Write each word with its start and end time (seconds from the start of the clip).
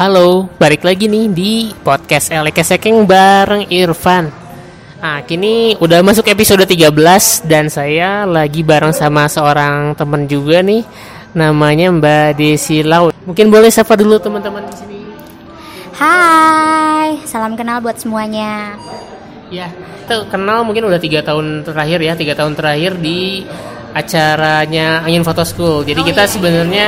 Halo, 0.00 0.48
balik 0.56 0.80
lagi 0.80 1.12
nih 1.12 1.28
di 1.28 1.52
podcast 1.84 2.32
Eleke 2.32 2.64
Sekeng 2.64 3.04
bareng 3.04 3.68
Irfan. 3.68 4.32
Nah, 4.96 5.20
kini 5.28 5.76
udah 5.76 6.00
masuk 6.00 6.24
episode 6.24 6.64
13 6.64 6.88
dan 7.44 7.68
saya 7.68 8.24
lagi 8.24 8.64
bareng 8.64 8.96
sama 8.96 9.28
seorang 9.28 9.92
teman 9.92 10.24
juga 10.24 10.64
nih. 10.64 10.88
Namanya 11.36 11.92
Mbak 11.92 12.40
Desi 12.40 12.80
Laut. 12.80 13.12
Mungkin 13.28 13.52
boleh 13.52 13.68
sapa 13.68 13.92
dulu 13.92 14.16
teman-teman 14.16 14.64
di 14.72 14.74
sini. 14.80 15.00
Hai, 15.92 17.20
salam 17.28 17.52
kenal 17.52 17.84
buat 17.84 18.00
semuanya. 18.00 18.80
Ya, 19.52 19.68
kita 20.08 20.32
kenal 20.32 20.64
mungkin 20.64 20.88
udah 20.88 20.96
tiga 20.96 21.20
tahun 21.20 21.60
terakhir 21.60 22.00
ya, 22.00 22.16
tiga 22.16 22.32
tahun 22.32 22.56
terakhir 22.56 22.96
di 23.04 23.44
acaranya 23.92 25.04
Angin 25.04 25.28
Photo 25.28 25.44
School. 25.44 25.84
Jadi 25.84 26.00
Oh, 26.00 26.08
kita 26.08 26.24
iya. 26.24 26.32
sebenarnya 26.32 26.86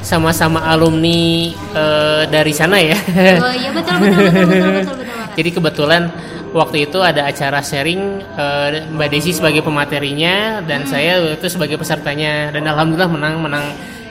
sama-sama 0.00 0.64
alumni 0.64 1.50
eh, 1.52 2.22
dari 2.26 2.52
sana 2.52 2.76
ya. 2.78 2.96
Oh 3.38 3.52
iya 3.52 3.70
betul 3.70 3.94
betul 4.00 4.20
betul 4.24 4.32
betul 4.32 4.48
betul 4.48 4.70
betul. 4.72 4.96
betul. 4.96 5.18
Jadi 5.36 5.50
kebetulan 5.52 6.02
waktu 6.50 6.76
itu 6.84 6.98
ada 6.98 7.22
acara 7.24 7.60
sharing 7.60 8.00
eh, 8.34 8.68
Mbak 8.90 9.08
Desi 9.08 9.30
sebagai 9.30 9.60
pematerinya 9.60 10.60
dan 10.60 10.82
Hmm. 10.82 10.90
saya 10.90 11.12
itu 11.30 11.46
sebagai 11.46 11.76
pesertanya 11.76 12.50
dan 12.50 12.64
alhamdulillah 12.64 13.10
menang 13.10 13.34
menang 13.40 13.66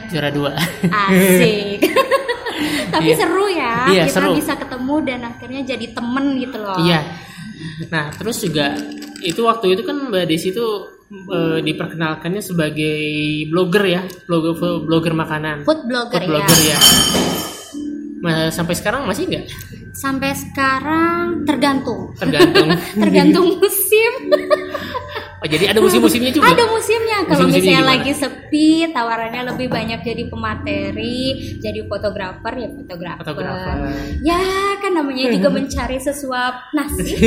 juara 0.07 0.29
dua. 0.29 0.53
Asik. 0.87 1.83
Tapi 2.93 3.05
Iya. 3.05 3.15
seru 3.15 3.45
ya, 3.47 3.73
Iya, 3.87 4.03
kita 4.09 4.15
seru. 4.17 4.33
bisa 4.33 4.53
ketemu 4.57 4.95
dan 5.05 5.19
akhirnya 5.23 5.61
jadi 5.63 5.85
temen 5.93 6.25
gitu 6.37 6.57
loh. 6.57 6.75
Iya. 6.81 6.99
Nah 7.87 8.09
terus 8.11 8.39
juga 8.39 8.73
itu 9.19 9.41
waktu 9.43 9.73
itu 9.73 9.83
kan 9.83 10.09
Mbak 10.09 10.25
Desi 10.25 10.49
itu 10.49 10.65
eh, 11.09 11.59
diperkenalkannya 11.65 12.41
sebagai 12.41 13.01
blogger 13.49 13.83
ya, 13.85 14.01
blogger 14.29 14.85
blogger 14.85 15.13
makanan. 15.17 15.65
Food 15.65 15.89
blogger, 15.89 16.21
Food 16.21 16.29
blogger 16.29 16.59
ya. 16.61 16.77
ya. 16.77 16.79
Nah, 18.19 18.51
sampai 18.51 18.75
sekarang 18.75 19.07
masih 19.07 19.25
nggak? 19.31 19.45
Sampai 19.95 20.35
sekarang 20.35 21.47
tergantung. 21.47 22.13
Tergantung. 22.19 22.67
tergantung 23.03 23.47
musim. 23.57 24.11
Oh, 25.39 25.47
jadi 25.47 25.71
ada 25.71 25.79
musim-musimnya 25.79 26.31
juga. 26.35 26.51
Ada 26.51 26.67
musimnya. 26.67 27.17
Kalau 27.23 27.47
Musim-musimnya 27.47 27.63
misalnya 27.63 27.79
gimana? 27.79 27.91
lagi 27.95 28.11
sepi, 28.11 28.69
tawarannya 28.91 29.41
lebih 29.55 29.67
banyak 29.71 29.99
jadi 30.03 30.23
pemateri, 30.27 31.19
jadi 31.63 31.79
fotografer 31.87 32.53
ya 32.59 32.69
fotografer. 32.75 33.23
Fotografer. 33.23 33.75
Ya 34.19 34.41
kan 34.83 34.91
namanya 34.99 35.31
juga 35.31 35.47
mencari 35.57 35.97
sesuap 35.97 36.75
nasi. 36.75 37.15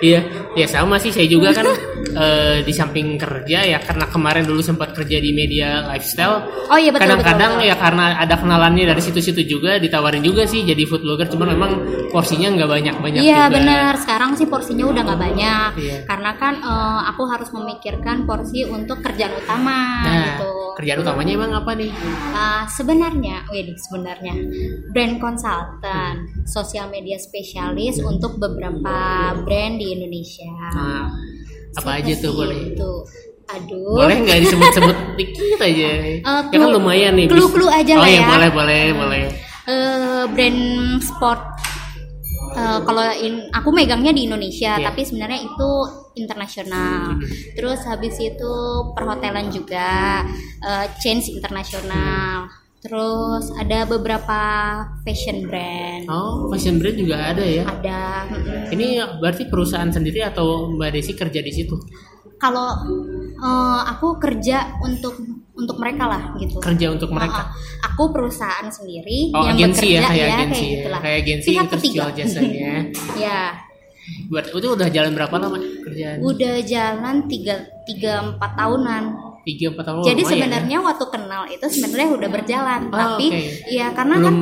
Iya, 0.00 0.24
ya 0.56 0.64
sama 0.64 0.96
sih 0.96 1.12
saya 1.12 1.28
juga 1.28 1.52
kan 1.52 1.68
eh, 2.16 2.64
di 2.64 2.72
samping 2.72 3.20
kerja 3.20 3.68
ya 3.68 3.78
karena 3.84 4.08
kemarin 4.08 4.48
dulu 4.48 4.64
sempat 4.64 4.96
kerja 4.96 5.20
di 5.20 5.36
media 5.36 5.84
lifestyle. 5.92 6.48
Oh 6.72 6.80
iya 6.80 6.88
betul 6.88 7.04
Kadang-kadang 7.04 7.60
ya 7.60 7.76
karena 7.76 8.16
ada 8.16 8.40
kenalannya 8.40 8.88
dari 8.88 9.02
situ-situ 9.04 9.44
juga 9.44 9.76
ditawarin 9.76 10.24
juga 10.24 10.48
sih 10.48 10.64
jadi 10.64 10.88
food 10.88 11.04
blogger 11.04 11.28
cuman 11.28 11.52
memang 11.52 11.70
porsinya 12.08 12.48
nggak 12.48 12.70
banyak-banyak 12.80 13.20
Iya 13.20 13.52
benar. 13.52 13.92
Sekarang 14.00 14.32
sih 14.40 14.48
porsinya 14.48 14.88
udah 14.88 15.02
nggak 15.04 15.20
banyak. 15.20 15.70
Iya. 15.76 15.96
Karena 16.08 16.30
kan 16.32 16.54
eh, 16.64 17.00
aku 17.10 17.22
harus 17.26 17.50
memikirkan 17.50 18.22
porsi 18.22 18.62
untuk 18.62 19.00
kerjaan 19.00 19.34
utama 19.34 19.78
Nah, 20.00 20.24
gitu. 20.38 20.50
kerjaan 20.74 21.02
utamanya 21.02 21.32
emang 21.34 21.52
apa 21.52 21.74
nih? 21.74 21.90
Eh, 21.90 22.64
sebenarnya, 22.70 23.44
wih 23.50 23.74
sebenarnya 23.74 24.34
brand 24.88 25.18
consultant, 25.18 26.18
sosial 26.46 26.88
media 26.88 27.18
spesialis 27.18 27.98
untuk 28.00 28.38
beberapa 28.38 28.96
brand 29.36 29.74
di 29.76 29.92
Indonesia. 29.92 30.48
Nah, 30.72 31.06
apa 31.74 31.90
aja 31.98 32.12
tuh 32.16 32.32
boleh? 32.32 32.72
itu. 32.72 32.92
Aduh. 33.50 33.98
Boleh 33.98 34.16
nggak 34.22 34.46
disebut-sebut 34.46 34.96
dikit 35.18 35.58
aja? 35.58 35.90
ya 36.22 36.22
kan 36.22 36.54
clue- 36.54 36.70
lumayan 36.72 37.18
nih. 37.18 37.26
clue-clue 37.26 37.66
aja 37.66 37.98
oh, 37.98 38.02
lah 38.02 38.08
iya, 38.08 38.22
ya. 38.22 38.28
boleh, 38.30 38.50
boleh, 38.54 38.82
boleh. 38.94 39.22
Eh, 39.66 40.24
brand 40.30 40.62
sport 40.98 41.42
eh, 42.52 42.78
kalau 42.82 43.04
in, 43.16 43.34
aku 43.50 43.68
megangnya 43.70 44.12
di 44.12 44.26
Indonesia 44.26 44.76
Iya. 44.76 44.86
tapi 44.86 45.00
sebenarnya 45.02 45.40
itu 45.42 45.70
internasional 46.16 47.16
terus 47.54 47.80
habis 47.84 48.16
itu 48.18 48.52
perhotelan 48.92 49.50
juga 49.50 50.22
eh, 50.60 50.86
change 50.98 51.30
internasional 51.30 52.50
terus 52.80 53.52
ada 53.54 53.84
beberapa 53.84 54.40
fashion 55.04 55.44
brand 55.44 56.08
Oh, 56.08 56.48
fashion 56.48 56.80
brand 56.80 56.96
juga 56.96 57.28
ada 57.28 57.44
ya? 57.44 57.68
ada 57.68 58.24
mm-mm. 58.26 58.72
Ini 58.72 58.88
berarti 59.20 59.46
perusahaan 59.46 59.92
sendiri 59.92 60.24
atau 60.24 60.72
Mbak 60.72 60.90
Desi 60.94 61.12
kerja 61.12 61.40
di 61.40 61.52
situ? 61.52 61.76
kalau 62.40 62.72
eh, 63.36 63.80
aku 63.84 64.16
kerja 64.16 64.80
untuk 64.80 65.39
untuk 65.60 65.76
mereka 65.76 66.04
lah 66.06 66.22
gitu 66.34 66.56
Kerja 66.58 66.86
untuk 66.88 67.10
mereka. 67.10 67.42
Ah, 67.42 67.46
ah. 67.46 67.86
aku 67.86 68.08
perusahaan 68.10 68.66
sendiri 68.66 69.30
Oh, 69.30 69.44
yang 69.44 69.54
agensi 69.54 69.86
ya, 69.90 70.00
bekerja 70.00 70.08
kayak 70.08 70.20
ya, 70.20 70.34
agensi 70.34 70.56
kayak 70.56 70.66
ya. 70.66 70.74
gitulah. 70.74 71.00
Kayak 71.00 71.18
agensi 71.20 71.48
Pihak 71.48 71.66
terus 71.66 71.82
ketiga. 71.84 72.04
jasanya. 72.16 72.72
ya 73.24 73.42
Buat 74.26 74.44
itu 74.50 74.66
udah 74.66 74.88
jalan 74.90 75.12
berapa 75.14 75.34
lama 75.36 75.56
kerjaan? 75.84 76.16
udah 76.18 76.56
jalan 76.64 77.16
tiga 77.24 77.54
tiga 77.84 78.12
empat 78.26 78.50
tahunan 78.56 79.04
Tiga 79.40 79.72
empat 79.72 79.84
tahun. 79.84 80.02
jadi 80.04 80.12
lumayan 80.16 80.28
ya. 80.28 80.32
sebenarnya 80.36 80.78
waktu 80.82 81.04
kenal 81.08 81.42
itu 81.46 81.66
sebenarnya 81.66 82.08
udah 82.12 82.28
berjalan 82.30 82.80
Oh, 82.86 82.94
tapi 82.94 83.26
oke. 83.26 83.40
ya 83.68 83.86
karena 83.90 84.14
belum 84.16 84.26
kan 84.26 84.36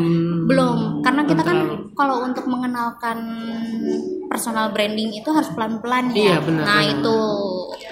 belum 0.45 0.77
karena 1.01 1.21
belum 1.21 1.31
kita 1.31 1.43
kan 1.45 1.59
kalau 1.95 2.17
untuk 2.23 2.45
mengenalkan 2.45 3.19
personal 4.27 4.71
branding 4.71 5.11
itu 5.13 5.29
harus 5.29 5.49
pelan 5.51 5.79
pelan 5.79 6.11
Iya, 6.11 6.37
ya 6.37 6.39
benar, 6.39 6.65
nah 6.65 6.81
benar. 6.81 6.95
itu 6.95 7.19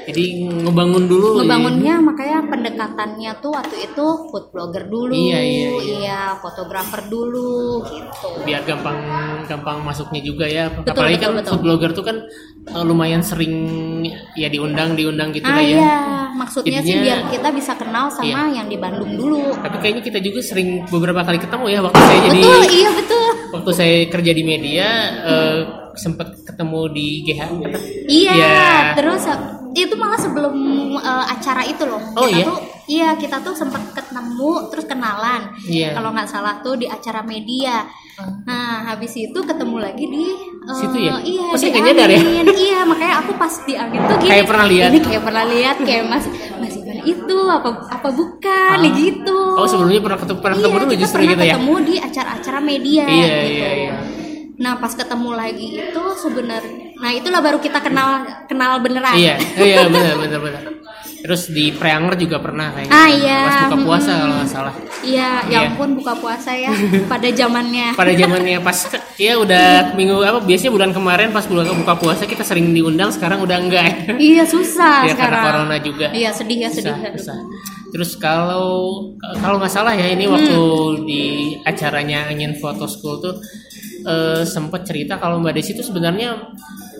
Jadi 0.06 0.22
ngebangun 0.62 1.05
dulu. 1.06 1.27
ya. 1.28 1.37
ngebangunnya 1.41 1.95
makanya 1.99 2.39
pendekatannya 2.45 3.33
tuh 3.37 3.50
waktu 3.50 3.77
itu 3.84 4.06
food 4.28 4.45
blogger 4.50 4.84
dulu 4.87 5.11
Iya, 5.11 5.39
iya, 5.39 5.43
iya. 5.43 5.71
iya, 5.97 6.21
fotografer 6.37 7.06
dulu 7.06 7.83
gitu 7.83 8.28
biar 8.43 8.62
gampang 8.62 8.99
gampang 9.45 9.78
masuknya 9.81 10.21
juga 10.21 10.45
ya. 10.45 10.69
Betul, 10.69 10.93
Apalagi 10.93 11.16
betul, 11.16 11.25
kan 11.25 11.33
betul. 11.37 11.50
food 11.50 11.62
blogger 11.62 11.91
tuh 11.93 12.05
kan 12.05 12.16
eh, 12.69 12.84
lumayan 12.84 13.21
sering 13.21 13.55
ya 14.34 14.47
diundang 14.47 14.95
diundang 14.95 15.31
gitu 15.31 15.45
ah 15.45 15.55
lah 15.55 15.62
ya. 15.62 15.71
iya 15.72 15.99
maksudnya 16.37 16.79
sih 16.79 16.95
Jadinya- 16.95 17.03
biar 17.03 17.19
kita 17.33 17.49
bisa 17.51 17.73
kenal 17.75 18.07
sama 18.13 18.53
yang 18.53 18.69
di 18.69 18.77
Bandung 18.77 19.17
dulu 19.17 19.57
Tapi 19.57 19.77
kayaknya 19.81 20.03
kita 20.05 20.19
juga 20.21 20.41
sering 20.45 20.85
beberapa 20.87 21.25
kali 21.25 21.41
ketemu 21.41 21.65
ya 21.67 21.79
waktu 21.81 21.97
saya 21.99 22.21
jadi 22.29 22.39
betul 22.39 22.61
iya 22.71 22.91
betul 22.93 23.29
waktu 23.47 23.71
saya 23.73 23.97
kerja 24.07 24.33
di 24.33 24.43
media 24.45 24.89
eh, 25.25 25.61
sempat 25.97 26.29
ketemu 26.45 26.81
di 26.93 27.07
GH. 27.25 27.41
Iya, 28.07 28.33
Iya. 28.37 28.69
terus 29.01 29.25
uh, 29.25 29.41
itu 29.73 29.97
malah 29.97 30.21
sebelum 30.21 30.53
uh, 30.95 31.25
acara 31.25 31.65
itu 31.65 31.89
loh. 31.89 32.01
Oh, 32.13 32.29
kita 32.29 32.37
iya? 32.37 32.45
tuh 32.45 32.59
iya 32.87 33.15
kita 33.15 33.39
tuh 33.41 33.53
sempat 33.53 33.83
ketemu 33.91 34.53
terus 34.69 34.85
kenalan. 34.85 35.51
Iya. 35.61 35.93
Kalau 35.93 36.11
nggak 36.11 36.27
salah 36.27 36.59
tuh 36.59 36.75
di 36.75 36.87
acara 36.87 37.21
media. 37.21 37.87
Nah, 38.43 38.81
habis 38.87 39.13
itu 39.13 39.37
ketemu 39.37 39.77
lagi 39.77 40.05
di 40.07 40.25
uh, 40.63 40.73
Situ 40.73 40.97
ya? 40.97 41.21
Iya, 41.21 41.43
Oh, 41.47 41.55
saya 41.55 41.69
di 41.71 41.81
nyadar 41.83 42.09
ya? 42.09 42.17
Angin. 42.17 42.47
Iya, 42.49 42.81
makanya 42.83 43.15
aku 43.21 43.33
pas 43.37 43.55
di 43.61 43.75
angin 43.77 44.01
tuh 44.01 44.17
gini. 44.17 44.31
Kayak 44.31 44.47
pernah 44.47 44.67
lihat. 44.67 44.89
Ini 44.89 45.01
kayak 45.03 45.23
pernah 45.23 45.45
lihat 45.45 45.77
kayak 45.79 46.05
Mas 46.07 46.25
Mas 46.57 46.75
Ivan 46.75 46.99
itu 47.05 47.37
apa 47.47 47.69
apa 47.87 48.09
bukan 48.11 48.79
Ah. 48.81 48.91
gitu. 48.91 49.39
Oh 49.55 49.67
sebelumnya 49.67 50.01
pernah 50.01 50.19
ketemu 50.19 50.39
pernah 50.41 50.57
Iya, 50.57 50.65
ketemu 50.65 50.77
dulu 50.79 50.89
kita 50.89 51.01
justru 51.01 51.19
pernah 51.19 51.31
gitu 51.31 51.43
ya. 51.43 51.53
ketemu 51.53 51.75
di 51.83 51.95
acara-acara 51.99 52.59
media 52.61 53.05
Iya, 53.05 53.27
gitu. 53.27 53.47
iya, 53.53 53.69
iya. 53.77 53.95
Nah 54.57 54.73
pas 54.75 54.89
ketemu 54.91 55.31
lagi 55.31 55.67
itu 55.77 56.03
sebenarnya, 56.17 56.97
nah 56.97 57.13
itulah 57.13 57.41
baru 57.41 57.61
kita 57.61 57.77
kenal 57.79 58.09
kenal 58.47 58.81
beneran. 58.81 59.13
Iya, 59.13 59.37
iya 59.55 59.85
benar 59.87 60.17
benar 60.17 60.41
benar. 60.41 60.63
Terus 61.27 61.51
di 61.51 61.75
Preanger 61.75 62.15
juga 62.15 62.39
pernah 62.39 62.71
kayaknya. 62.71 62.95
Ah, 62.95 63.09
iya. 63.11 63.41
Pas 63.43 63.57
buka 63.67 63.77
puasa 63.83 64.07
Mm-mm. 64.09 64.21
kalau 64.23 64.35
nggak 64.39 64.51
salah. 64.53 64.75
Iya, 65.03 65.31
Iya. 65.43 65.59
ya 65.59 65.59
ampun 65.67 65.91
buka 65.99 66.13
puasa 66.15 66.51
ya 66.55 66.71
pada 67.11 67.29
zamannya. 67.29 67.99
Pada 67.99 68.13
zamannya 68.15 68.59
pas 68.63 68.79
ya 69.19 69.33
udah 69.35 69.67
minggu 69.93 70.23
apa 70.23 70.39
biasanya 70.41 70.71
bulan 70.71 70.91
kemarin 70.95 71.29
pas 71.31 71.43
bulan 71.45 71.67
buka 71.69 71.95
puasa 71.99 72.23
kita 72.25 72.47
sering 72.47 72.71
diundang 72.71 73.11
sekarang 73.11 73.43
udah 73.43 73.59
enggak 73.59 73.83
ya. 73.83 73.95
Iya 74.15 74.45
susah 74.47 75.03
Ya, 75.11 75.19
karena 75.19 75.19
sekarang. 75.19 75.45
corona 75.67 75.77
juga. 75.83 76.07
Iya 76.15 76.31
sedih 76.31 76.59
ya 76.63 76.71
sedih. 76.71 76.95
Susah, 76.95 77.11
susah. 77.19 77.39
Terus 77.91 78.11
kalau 78.15 78.69
kalau 79.43 79.57
nggak 79.59 79.72
salah 79.72 79.93
ya 79.93 80.07
ini 80.07 80.31
waktu 80.31 80.59
di 81.03 81.22
acaranya 81.63 82.31
Angin 82.31 82.55
Photo 82.55 82.87
School 82.87 83.19
tuh 83.19 83.34
eh, 84.05 84.47
sempat 84.47 84.87
cerita 84.87 85.19
kalau 85.19 85.43
Mbak 85.43 85.55
Desi 85.55 85.75
itu 85.75 85.83
sebenarnya 85.83 86.39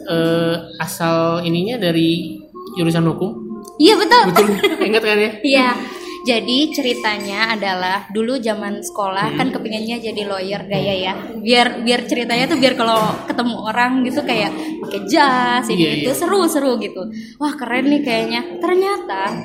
eh, 0.05 0.55
asal 0.79 1.46
ininya 1.46 1.79
dari 1.79 2.34
jurusan 2.75 3.06
hukum. 3.06 3.45
Iya 3.76 3.94
betul. 3.94 4.23
Betul, 4.26 4.46
ingat 4.82 5.02
kan 5.02 5.19
ya? 5.19 5.32
Iya. 5.43 5.69
Jadi 6.26 6.75
ceritanya 6.75 7.55
adalah 7.55 8.11
dulu 8.11 8.34
zaman 8.37 8.75
Hmm. 8.75 8.82
sekolah 8.82 9.38
kan 9.38 9.46
kepinginnya 9.49 10.02
jadi 10.02 10.26
lawyer 10.26 10.58
gaya 10.61 10.94
ya. 10.96 11.12
Biar 11.38 11.81
biar 11.81 12.02
ceritanya 12.02 12.46
tuh 12.46 12.58
biar 12.58 12.75
kalau 12.75 12.99
ketemu 13.25 13.56
orang 13.62 14.02
gitu 14.02 14.20
kayak 14.20 14.50
pakai 14.82 15.06
jas 15.06 15.62
Iya, 15.64 15.73
ini 15.73 15.82
iya. 15.84 15.93
itu 16.02 16.12
seru-seru 16.12 16.76
gitu. 16.78 16.99
Wah, 17.37 17.55
keren 17.55 17.87
nih 17.87 18.02
kayaknya. 18.02 18.43
Ternyata 18.58 19.38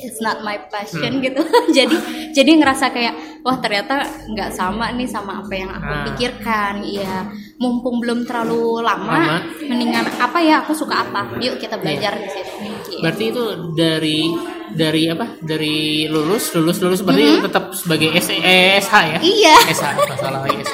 it's 0.00 0.16
not 0.18 0.40
my 0.40 0.56
passion 0.66 1.12
Hmm. 1.12 1.20
gitu. 1.20 1.44
jadi 1.76 1.96
jadi 2.32 2.50
ngerasa 2.56 2.88
kayak 2.88 3.12
wah 3.44 3.60
ternyata 3.60 4.00
nggak 4.26 4.48
sama 4.50 4.96
nih 4.96 5.04
sama 5.04 5.44
apa 5.44 5.52
yang 5.52 5.68
aku 5.68 5.92
Ah. 5.92 6.02
pikirkan. 6.08 6.74
Iya. 6.80 7.28
Mumpung 7.60 8.00
belum 8.00 8.24
terlalu 8.24 8.80
lama, 8.80 9.12
Lama. 9.12 9.38
mendingan 9.62 10.08
apa 10.16 10.40
ya 10.40 10.64
aku 10.64 10.72
suka 10.72 11.04
apa. 11.04 11.36
Yuk 11.36 11.60
kita 11.60 11.76
belajar 11.76 12.16
di 12.16 12.26
situ. 12.26 12.71
Berarti 13.00 13.24
itu 13.30 13.44
dari 13.72 14.20
dari 14.72 15.02
apa? 15.08 15.36
Dari 15.38 16.08
lulus 16.08 16.52
lulus 16.56 16.80
lulus 16.80 17.00
berarti 17.04 17.44
tetap 17.44 17.64
sebagai 17.76 18.08
S 18.16 18.28
SH 18.82 18.92
ya? 18.92 19.18
Iya. 19.20 19.54
SH 19.68 19.84
salah 20.20 20.40
lagi 20.44 20.64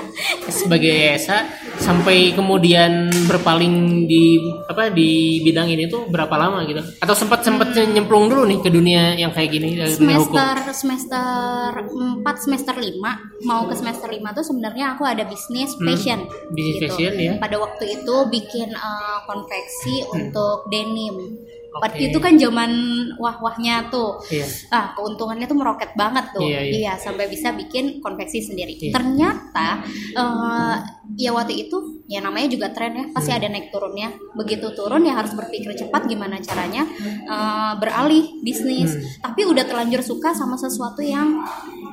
sebagai 0.48 1.18
SH 1.18 1.30
sampai 1.78 2.34
kemudian 2.34 3.10
berpaling 3.26 4.06
di 4.06 4.38
apa 4.66 4.90
di 4.90 5.42
bidang 5.42 5.70
ini 5.70 5.86
tuh 5.86 6.06
berapa 6.10 6.30
lama 6.34 6.62
gitu? 6.66 6.82
Atau 7.02 7.14
sempat 7.14 7.42
sempat 7.42 7.74
nyemplung 7.74 8.30
dulu 8.30 8.46
nih 8.46 8.58
ke 8.62 8.70
dunia 8.70 9.14
yang 9.14 9.30
kayak 9.34 9.50
gini 9.50 9.78
semester 9.90 10.54
semester 10.72 11.72
4 11.86 12.22
semester 12.38 12.74
5 12.74 13.46
mau 13.46 13.66
ke 13.66 13.74
semester 13.74 14.08
5 14.10 14.36
tuh 14.36 14.44
sebenarnya 14.46 14.94
aku 14.94 15.02
ada 15.06 15.22
bisnis 15.26 15.74
fashion 15.78 16.18
Hmm. 16.18 16.54
gitu. 16.54 16.54
Bisnis 16.54 16.76
fashion, 16.82 17.12
ya. 17.14 17.32
pada 17.38 17.56
waktu 17.58 17.84
itu 18.00 18.14
bikin 18.30 18.68
eh, 18.70 19.18
konveksi 19.26 20.06
untuk 20.10 20.66
denim 20.70 21.38
Hmm. 21.70 21.84
Oke. 21.84 22.00
itu 22.00 22.16
kan 22.16 22.32
zaman 22.34 22.70
wah-wahnya 23.14 23.86
tuh 23.86 24.16
Iya. 24.26 24.48
ah 24.68 24.90
keuntungannya 24.92 25.44
tuh 25.44 25.54
meroket 25.54 25.92
banget 25.94 26.32
tuh 26.32 26.40
Iya, 26.40 26.60
iya. 26.64 26.92
sampai 26.96 27.26
bisa 27.26 27.52
bikin 27.52 28.00
konveksi 28.00 28.40
sendiri 28.42 28.72
Iya. 28.74 28.90
ternyata 28.90 29.84
eh, 30.10 30.74
ya 31.16 31.30
waktu 31.30 31.54
itu 31.62 31.76
ya 32.04 32.18
namanya 32.18 32.48
juga 32.48 32.70
tren 32.70 32.92
ya 32.94 33.04
pasti 33.10 33.30
Hmm. 33.30 33.38
ada 33.38 33.48
naik 33.48 33.68
turunnya 33.68 34.08
begitu 34.32 34.72
turun 34.72 35.02
ya 35.02 35.12
harus 35.14 35.32
berpikir 35.32 35.76
cepat 35.76 36.06
gimana 36.06 36.40
caranya 36.40 36.88
eh, 37.04 37.72
beralih 37.76 38.40
bisnis 38.40 38.90
Hmm. 38.90 39.04
tapi 39.22 39.44
udah 39.44 39.62
terlanjur 39.62 40.00
suka 40.00 40.32
sama 40.32 40.56
sesuatu 40.56 40.98
yang 40.98 41.44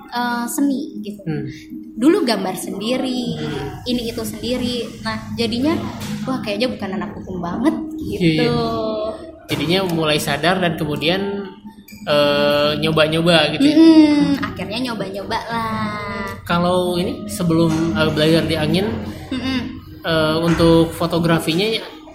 eh, 0.10 0.46
seni 0.48 0.98
gitu 1.02 1.20
Hmm. 1.22 1.46
dulu 1.94 2.24
gambar 2.24 2.56
sendiri 2.56 3.36
ini 3.84 4.02
itu 4.08 4.24
sendiri 4.24 4.88
nah 5.02 5.20
jadinya 5.34 5.76
wah 6.24 6.40
kayaknya 6.40 6.68
bukan 6.70 6.90
anak 6.94 7.12
hukum 7.14 7.38
banget 7.40 7.76
gitu 8.02 8.48
Iya, 8.48 9.35
jadinya 9.46 9.86
mulai 9.88 10.18
sadar 10.18 10.58
dan 10.60 10.76
kemudian 10.76 11.22
eh, 12.08 12.72
nyoba-nyoba 12.82 13.56
gitu 13.56 13.66
ya. 13.66 13.76
Mm-mm, 13.76 14.24
akhirnya 14.42 14.80
nyoba-nyoba 14.92 15.40
lah 15.50 16.30
Kalau 16.46 16.98
ini 16.98 17.26
sebelum 17.28 17.72
eh, 17.94 18.10
belajar 18.14 18.44
di 18.46 18.56
angin 18.56 18.86
eh, 20.06 20.38
untuk 20.38 20.94
fotografinya 20.94 21.66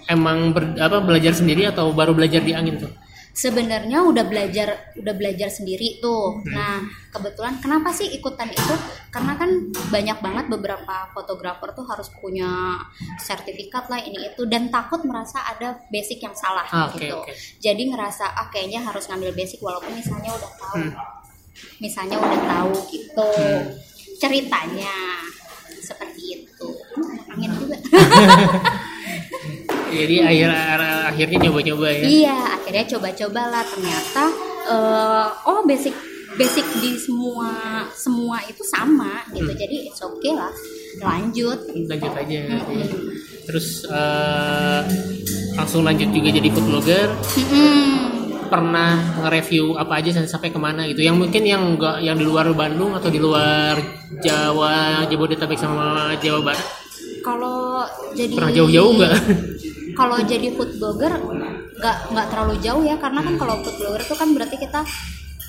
emang 0.07 0.51
ber- 0.55 0.75
apa 0.79 0.99
belajar 0.99 1.31
sendiri 1.35 1.67
atau 1.67 1.91
baru 1.91 2.11
belajar 2.15 2.39
di 2.43 2.51
angin 2.55 2.79
tuh? 2.79 2.91
Sebenarnya 3.31 4.03
udah 4.03 4.27
belajar 4.27 4.91
udah 4.93 5.13
belajar 5.15 5.47
sendiri 5.47 5.97
tuh. 5.97 6.43
Nah 6.45 6.83
kebetulan 7.09 7.57
kenapa 7.57 7.89
sih 7.89 8.11
ikutan 8.11 8.47
itu? 8.47 8.75
Karena 9.07 9.35
kan 9.35 9.47
banyak 9.87 10.19
banget 10.19 10.45
beberapa 10.47 11.07
fotografer 11.11 11.71
tuh 11.71 11.87
harus 11.87 12.11
punya 12.13 12.75
sertifikat 13.17 13.87
lah 13.87 13.99
ini 13.99 14.27
itu 14.27 14.43
dan 14.45 14.67
takut 14.67 15.03
merasa 15.03 15.39
ada 15.41 15.79
basic 15.87 16.19
yang 16.19 16.35
salah 16.35 16.67
Ah, 16.67 16.91
gitu. 16.91 17.15
oke. 17.17 17.31
jadi 17.57 17.81
ngerasa 17.87 18.25
ah 18.27 18.47
kayaknya 18.47 18.83
harus 18.83 19.07
ngambil 19.07 19.31
basic 19.31 19.59
walaupun 19.59 19.91
misalnya 19.91 20.31
udah 20.31 20.51
tahu. 20.57 20.75
Hmm. 20.81 20.93
misalnya 21.77 22.15
udah 22.17 22.41
tahu 22.47 22.73
gitu. 22.89 23.27
Hmm. 23.31 23.63
ceritanya 24.17 24.95
seperti 25.79 26.21
itu. 26.43 26.67
Hmm, 26.93 27.31
angin 27.31 27.51
juga 27.57 27.75
Jadi 29.91 30.15
akhir 30.23 30.49
akhirnya 31.11 31.37
nyoba-nyoba 31.47 31.87
ya. 31.91 32.05
Iya, 32.07 32.37
akhirnya 32.55 32.85
coba-coba 32.95 33.41
lah 33.51 33.63
ternyata 33.67 34.23
eh, 34.71 35.25
oh 35.45 35.61
basic 35.67 35.95
basic 36.39 36.63
di 36.79 36.95
semua 36.95 37.51
semua 37.91 38.39
itu 38.47 38.63
sama 38.63 39.27
gitu. 39.35 39.51
Hmm. 39.51 39.59
Jadi 39.59 39.75
it's 39.91 39.99
okay 39.99 40.31
lah. 40.31 40.51
Lanjut. 41.03 41.59
Lanjut 41.87 42.13
aja. 42.15 42.39
Mm-mm. 42.47 42.87
Terus 43.47 43.83
eh, 43.83 44.81
langsung 45.59 45.83
lanjut 45.83 46.07
juga 46.15 46.29
jadi 46.31 46.47
food 46.51 46.65
blogger. 46.71 47.07
Mm-mm. 47.35 47.99
Pernah 48.51 48.99
nge-review 49.23 49.79
apa 49.79 50.03
aja 50.03 50.27
sampai 50.27 50.51
ke 50.51 50.59
mana 50.59 50.83
gitu? 50.87 50.99
Yang 51.03 51.23
mungkin 51.23 51.43
yang 51.47 51.63
enggak 51.75 52.03
yang 52.03 52.19
di 52.19 52.27
luar 52.27 52.51
Bandung 52.51 52.91
atau 52.91 53.07
di 53.07 53.15
luar 53.15 53.79
Jawa, 54.19 55.07
Jabodetabek 55.07 55.55
sama 55.55 56.11
Jawa 56.19 56.51
Barat. 56.51 56.80
Kalau 57.21 57.85
jadi 58.11 58.33
Pernah 58.33 58.53
jauh-jauh 58.53 58.91
nggak? 58.93 59.13
Kalau 59.99 60.17
jadi 60.21 60.47
food 60.51 60.71
blogger 60.75 61.13
nggak 61.71 61.97
nggak 62.09 62.27
terlalu 62.29 62.55
jauh 62.59 62.81
ya 62.81 62.95
karena 62.95 63.19
kan 63.19 63.35
kalau 63.35 63.57
food 63.59 63.75
blogger 63.75 64.01
itu 64.01 64.13
kan 64.13 64.29
berarti 64.31 64.55
kita 64.55 64.81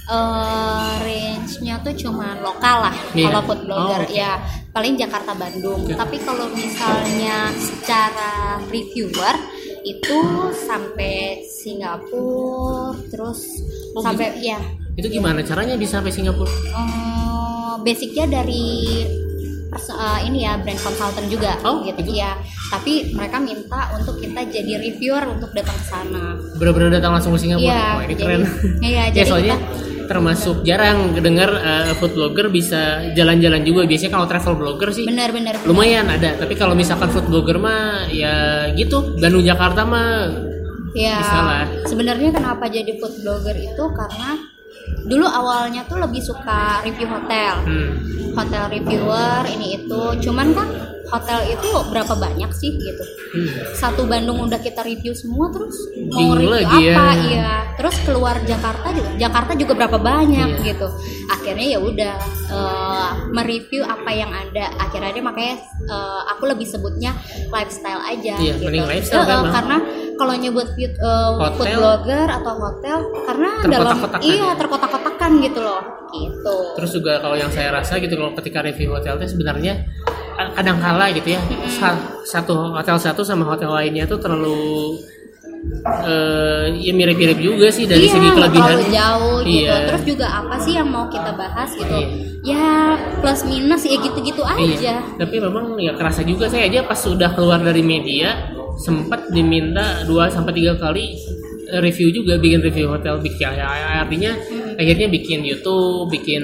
eh 0.03 0.93
range-nya 0.99 1.79
tuh 1.79 1.95
cuma 1.95 2.35
lokal 2.37 2.83
lah 2.83 2.95
Iya. 3.13 3.31
kalau 3.31 3.41
food 3.45 3.61
blogger 3.63 4.01
Oh, 4.01 4.05
oke. 4.05 4.13
ya 4.13 4.33
paling 4.69 4.95
Jakarta 4.97 5.31
Bandung 5.33 5.87
Oke. 5.87 5.95
tapi 5.95 6.17
kalau 6.19 6.51
misalnya 6.51 7.55
secara 7.55 8.33
reviewer 8.67 9.37
itu 9.83 10.19
sampai 10.59 11.45
Singapura 11.45 12.99
terus 13.07 13.63
Oh, 13.93 14.01
sampai 14.01 14.35
ya 14.37 14.59
Itu 14.93 15.07
gimana 15.07 15.39
caranya 15.41 15.77
bisa 15.77 16.01
sampai 16.01 16.11
Singapura? 16.11 16.51
eh, 16.51 17.73
basicnya 17.79 18.27
dari 18.27 19.07
eh, 19.75 20.21
ini 20.25 20.39
ya 20.43 20.57
brand 20.57 20.79
consultant 20.79 21.27
juga 21.27 21.57
Oh, 21.63 21.81
gitu 21.83 21.97
gitu. 21.99 22.13
ya 22.15 22.37
tapi 22.69 23.13
mereka 23.13 23.37
minta 23.37 23.93
untuk 23.93 24.17
kita 24.17 24.45
jadi 24.45 24.79
reviewer 24.79 25.25
untuk 25.31 25.53
datang 25.53 25.75
ke 25.75 25.87
sana 25.87 26.23
Bener-bener 26.57 26.89
datang 26.93 27.13
langsung 27.13 27.33
ke 27.33 27.41
Singapura. 27.41 27.67
Iya, 27.67 27.81
Wah, 27.93 28.03
ini 28.03 28.09
jadi- 28.11 28.23
keren. 28.23 28.43
iya, 28.85 29.03
ya 29.09 29.13
jadi 29.13 29.29
soalnya 29.29 29.57
kita- 29.57 29.91
termasuk 30.03 30.57
jarang 30.63 30.99
dengar 31.17 31.51
eh, 31.55 31.93
food 31.97 32.13
blogger 32.13 32.47
bisa 32.49 32.81
jalan-jalan 33.13 33.63
juga. 33.63 33.85
Biasanya 33.85 34.13
kalau 34.13 34.27
travel 34.27 34.55
blogger 34.55 34.89
sih 34.91 35.05
benar-benar 35.05 35.57
lumayan 35.65 36.05
ada. 36.07 36.37
Tapi 36.37 36.53
kalau 36.53 36.73
misalkan 36.73 37.09
food 37.09 37.27
blogger 37.27 37.57
mah 37.57 38.07
ya 38.09 38.69
gitu. 38.73 39.17
Bandung 39.17 39.41
Jakarta 39.41 39.83
mah 39.83 40.29
ya 40.93 41.17
bisa 41.19 41.39
lah. 41.41 41.65
sebenarnya 41.89 42.29
kenapa 42.31 42.69
jadi 42.69 43.01
food 43.01 43.25
blogger 43.25 43.57
itu 43.57 43.85
karena 43.91 44.37
dulu 45.03 45.25
awalnya 45.25 45.83
tuh 45.85 45.99
lebih 45.99 46.21
suka 46.21 46.81
review 46.83 47.07
hotel. 47.07 47.55
Hmm, 47.65 47.91
hotel 48.33 48.65
reviewer 48.71 49.43
ini 49.47 49.77
itu. 49.77 50.01
Cuman 50.23 50.53
kan 50.53 50.69
hotel 51.09 51.45
itu 51.47 51.69
berapa 51.91 52.15
banyak 52.15 52.51
sih 52.53 52.73
gitu. 52.73 53.05
Hmm. 53.33 53.49
satu 53.73 54.05
Bandung 54.05 54.45
udah 54.45 54.61
kita 54.61 54.85
review 54.85 55.13
semua 55.13 55.49
terus 55.49 55.73
mau 56.07 56.21
Bingung 56.21 56.37
review 56.37 56.53
lagi 56.53 56.79
ya. 56.85 56.93
apa? 56.93 57.07
Iya. 57.19 57.51
Terus 57.73 57.97
keluar 58.05 58.37
Jakarta 58.43 58.89
juga 58.93 59.11
Jakarta 59.19 59.53
juga 59.57 59.73
berapa 59.75 59.99
banyak 59.99 60.49
Iya. 60.53 60.65
gitu. 60.69 60.89
Akhirnya 61.29 61.67
ya 61.67 61.79
udah 61.81 62.15
eh, 62.53 63.09
mereview 63.31 63.83
apa 63.83 64.11
yang 64.11 64.29
ada. 64.29 64.69
Akhirnya 64.79 65.11
dia 65.11 65.25
makanya 65.25 65.55
eh, 65.83 66.21
aku 66.29 66.45
lebih 66.47 66.65
sebutnya 66.65 67.17
lifestyle 67.49 68.01
aja 68.03 68.37
Iya, 68.37 68.53
gitu. 68.55 68.69
mending 68.69 68.85
lifestyle 68.87 69.25
Bang. 69.27 69.49
karena 69.51 69.77
kalau 70.19 70.35
nyebut 70.37 70.69
eh, 70.79 70.89
food 71.57 71.69
blogger 71.77 72.27
atau 72.29 72.53
hotel 72.59 72.99
karena 73.27 73.51
dalam 73.69 73.97
iya 74.23 74.53
ya. 74.53 74.55
terkotak-kotakan 74.59 75.31
gitu 75.43 75.61
loh 75.63 75.83
gitu 76.13 76.57
Terus 76.77 76.91
juga 76.93 77.13
kalau 77.25 77.37
yang 77.37 77.49
saya 77.49 77.73
rasa 77.73 77.97
gitu 77.99 78.15
kalau 78.21 78.33
ketika 78.37 78.61
review 78.61 78.93
hotel 78.93 79.17
itu 79.21 79.33
sebenarnya 79.37 79.87
eh, 80.39 80.49
kadang 80.57 80.79
kala 80.79 81.13
gitu 81.17 81.37
ya 81.37 81.41
sa- 81.69 82.01
satu 82.25 82.77
hotel 82.77 82.97
satu 83.01 83.25
sama 83.25 83.49
hotel 83.49 83.73
lainnya 83.73 84.05
tuh 84.05 84.21
terlalu 84.21 84.99
eh 86.03 86.67
ya 86.83 86.93
mirip-mirip 86.95 87.39
juga 87.39 87.71
sih 87.71 87.87
dari 87.87 88.11
iya, 88.11 88.15
segi 88.15 88.29
kelebihan. 88.35 88.67
terlalu 88.67 88.87
jauh 88.91 89.37
gitu. 89.47 89.63
Iya. 89.63 89.75
Terus 89.91 90.03
juga 90.07 90.27
apa 90.27 90.55
sih 90.59 90.73
yang 90.75 90.89
mau 90.91 91.07
kita 91.07 91.31
bahas 91.39 91.71
gitu? 91.75 91.95
Iya. 91.95 92.09
Ya 92.43 92.99
plus 93.23 93.41
minus 93.47 93.83
ya 93.87 93.97
gitu-gitu 94.03 94.43
aja. 94.43 94.59
Iya. 94.59 94.97
Tapi 95.23 95.37
memang 95.39 95.79
ya 95.79 95.95
kerasa 95.95 96.27
juga 96.27 96.51
saya 96.51 96.67
aja 96.67 96.83
pas 96.83 96.99
sudah 96.99 97.31
keluar 97.39 97.63
dari 97.63 97.83
media 97.87 98.35
sempat 98.81 99.29
diminta 99.31 100.05
2 100.07 100.33
sampai 100.33 100.53
tiga 100.57 100.77
kali 100.81 101.17
eh, 101.73 101.81
review 101.81 102.13
juga 102.13 102.37
bikin 102.41 102.61
review 102.65 102.89
hotel 102.93 103.21
bikin 103.21 103.53
ya, 103.55 104.03
artinya 104.05 104.33
akhirnya 104.77 105.09
bikin 105.09 105.45
YouTube, 105.45 106.09
bikin 106.11 106.43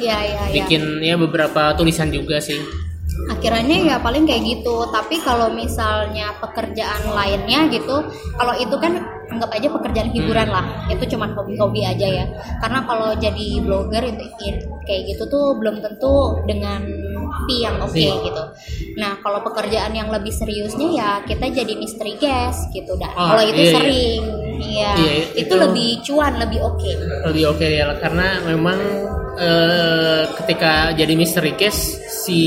Iya, 0.00 0.18
iya, 0.22 0.42
iya. 0.50 0.54
bikin 0.54 0.82
ya 1.02 1.14
beberapa 1.18 1.74
tulisan 1.74 2.10
juga 2.14 2.38
sih. 2.38 2.58
Akhirnya 3.32 3.96
ya 3.96 3.96
paling 3.98 4.28
kayak 4.28 4.44
gitu. 4.44 4.86
Tapi 4.92 5.18
kalau 5.24 5.48
misalnya 5.50 6.36
pekerjaan 6.38 7.10
lainnya 7.16 7.64
gitu, 7.72 8.04
kalau 8.36 8.54
itu 8.60 8.76
kan 8.76 9.02
anggap 9.32 9.50
aja 9.56 9.68
pekerjaan 9.72 10.10
hiburan 10.12 10.48
lah. 10.52 10.86
Itu 10.92 11.16
cuma 11.16 11.32
hobi-hobi 11.32 11.82
aja 11.82 12.06
ya. 12.06 12.24
Karena 12.60 12.84
kalau 12.84 13.16
jadi 13.16 13.64
blogger 13.64 14.04
itu 14.04 14.24
kayak 14.84 15.02
gitu 15.10 15.22
tuh 15.26 15.56
belum 15.58 15.80
tentu 15.80 16.44
dengan 16.44 16.84
fee 17.44 17.60
yang 17.62 17.76
oke 17.78 17.94
Iya. 17.94 18.14
gitu. 18.22 18.42
Nah, 18.96 19.18
kalau 19.20 19.40
pekerjaan 19.42 19.92
yang 19.92 20.08
lebih 20.08 20.30
seriusnya 20.30 20.88
ya 20.90 21.10
kita 21.22 21.46
jadi 21.48 21.72
mystery 21.74 22.16
guest 22.16 22.70
gitu 22.70 22.96
dah. 22.96 23.12
Oh, 23.12 23.32
kalau 23.32 23.42
itu 23.44 23.60
iya, 23.60 23.66
iya. 23.66 23.74
sering, 23.76 24.22
iya. 24.58 24.90
Iya, 24.96 25.12
itu, 25.34 25.52
itu- 25.52 25.58
lebih 25.58 25.90
cuan, 26.02 26.32
lebih 26.36 26.60
oke. 26.60 26.90
lebih 27.28 27.44
oke 27.48 27.66
ya 27.66 27.86
karena 27.96 28.26
memang 28.42 28.78
eh, 29.36 30.22
ketika 30.34 30.72
jadi 30.92 31.12
mystery 31.12 31.52
case 31.54 32.00
si 32.08 32.40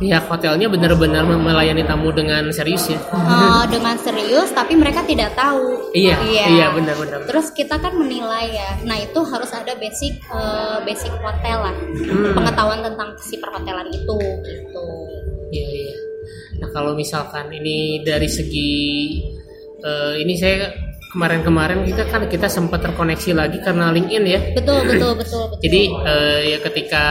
pihak 0.00 0.24
hotelnya 0.26 0.64
benar-benar 0.66 1.28
melayani 1.28 1.84
tamu 1.84 2.08
dengan 2.10 2.48
serius 2.50 2.88
ya. 2.88 2.96
Eh, 2.96 3.64
dengan 3.68 3.94
serius 3.94 4.48
tapi 4.50 4.72
mereka 4.72 5.04
tidak 5.04 5.36
tahu 5.36 5.92
Iya, 5.92 6.16
iya, 6.24 6.66
benar-benar. 6.72 7.28
terus 7.28 7.52
kita 7.52 7.76
kan 7.76 7.92
menilai 7.92 8.48
ya 8.48 8.80
nah 8.82 8.96
itu 8.96 9.20
harus 9.22 9.52
ada 9.52 9.76
basic 9.76 10.16
eh, 10.24 10.78
basic 10.82 11.12
hotel 11.20 11.58
lah 11.60 11.76
Hmm. 12.00 12.32
pengetahuan 12.32 12.80
tentang 12.80 13.12
si 13.20 13.36
perhotelan 13.36 13.86
itu 13.86 14.16
gitu 14.40 14.84
Iya 15.50 15.66
iya. 15.68 15.94
Nah 16.58 16.68
kalau 16.70 16.94
misalkan 16.94 17.50
ini 17.50 18.00
dari 18.00 18.26
segi 18.26 18.72
eh, 19.78 20.14
ini 20.16 20.32
saya 20.34 20.70
kemarin-kemarin 21.10 21.82
kita 21.82 22.06
kan 22.06 22.22
kita 22.24 22.46
sempat 22.46 22.80
terkoneksi 22.80 23.34
lagi 23.34 23.58
karena 23.58 23.90
LinkedIn 23.90 24.24
ya. 24.24 24.40
betul 24.54 24.78
betul 24.86 25.12
betul 25.12 25.42
betul 25.50 25.60
Jadi 25.60 25.82
eh, 25.90 26.40
ya 26.48 26.58
ketika 26.62 27.04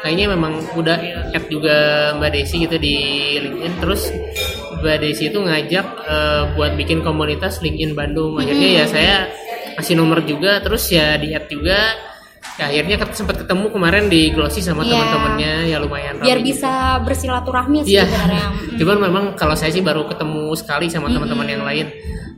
kayaknya 0.00 0.26
memang 0.32 0.52
udah 0.74 0.96
add 1.30 1.46
juga 1.46 1.76
Mbak 2.16 2.30
Desi 2.32 2.56
gitu 2.64 2.76
di 2.76 2.94
LinkedIn 3.38 3.74
terus 3.78 4.08
Mbak 4.80 4.96
Desi 4.98 5.28
itu 5.28 5.38
ngajak 5.38 5.86
eh, 6.02 6.42
buat 6.54 6.72
bikin 6.74 7.00
komunitas 7.00 7.60
LinkedIn 7.60 7.92
Bandung. 7.92 8.36
Akhirnya 8.36 8.68
ya 8.80 8.84
saya 8.88 9.16
kasih 9.76 9.96
nomor 9.96 10.24
juga 10.24 10.60
terus 10.60 10.88
ya 10.88 11.16
di 11.16 11.32
add 11.32 11.48
juga. 11.48 11.78
Ya, 12.56 12.68
akhirnya 12.68 13.00
sempat 13.16 13.40
ketemu 13.40 13.72
kemarin 13.72 14.12
di 14.12 14.32
Glossy 14.36 14.60
sama 14.60 14.84
Iya. 14.84 14.92
teman-temannya 14.92 15.52
ya 15.72 15.76
lumayan 15.80 16.20
biar 16.20 16.36
ramai 16.40 16.44
bisa 16.44 16.72
bersilaturahmi 17.04 17.88
sih 17.88 17.96
Iya. 17.96 18.04
sebenarnya 18.04 18.46
Mm. 18.60 18.76
Cuman 18.80 18.96
memang 19.00 19.24
kalau 19.36 19.56
saya 19.56 19.72
sih 19.72 19.80
baru 19.80 20.04
ketemu 20.04 20.52
sekali 20.56 20.92
sama 20.92 21.08
teman-teman 21.08 21.48
yang 21.48 21.64
lain 21.64 21.86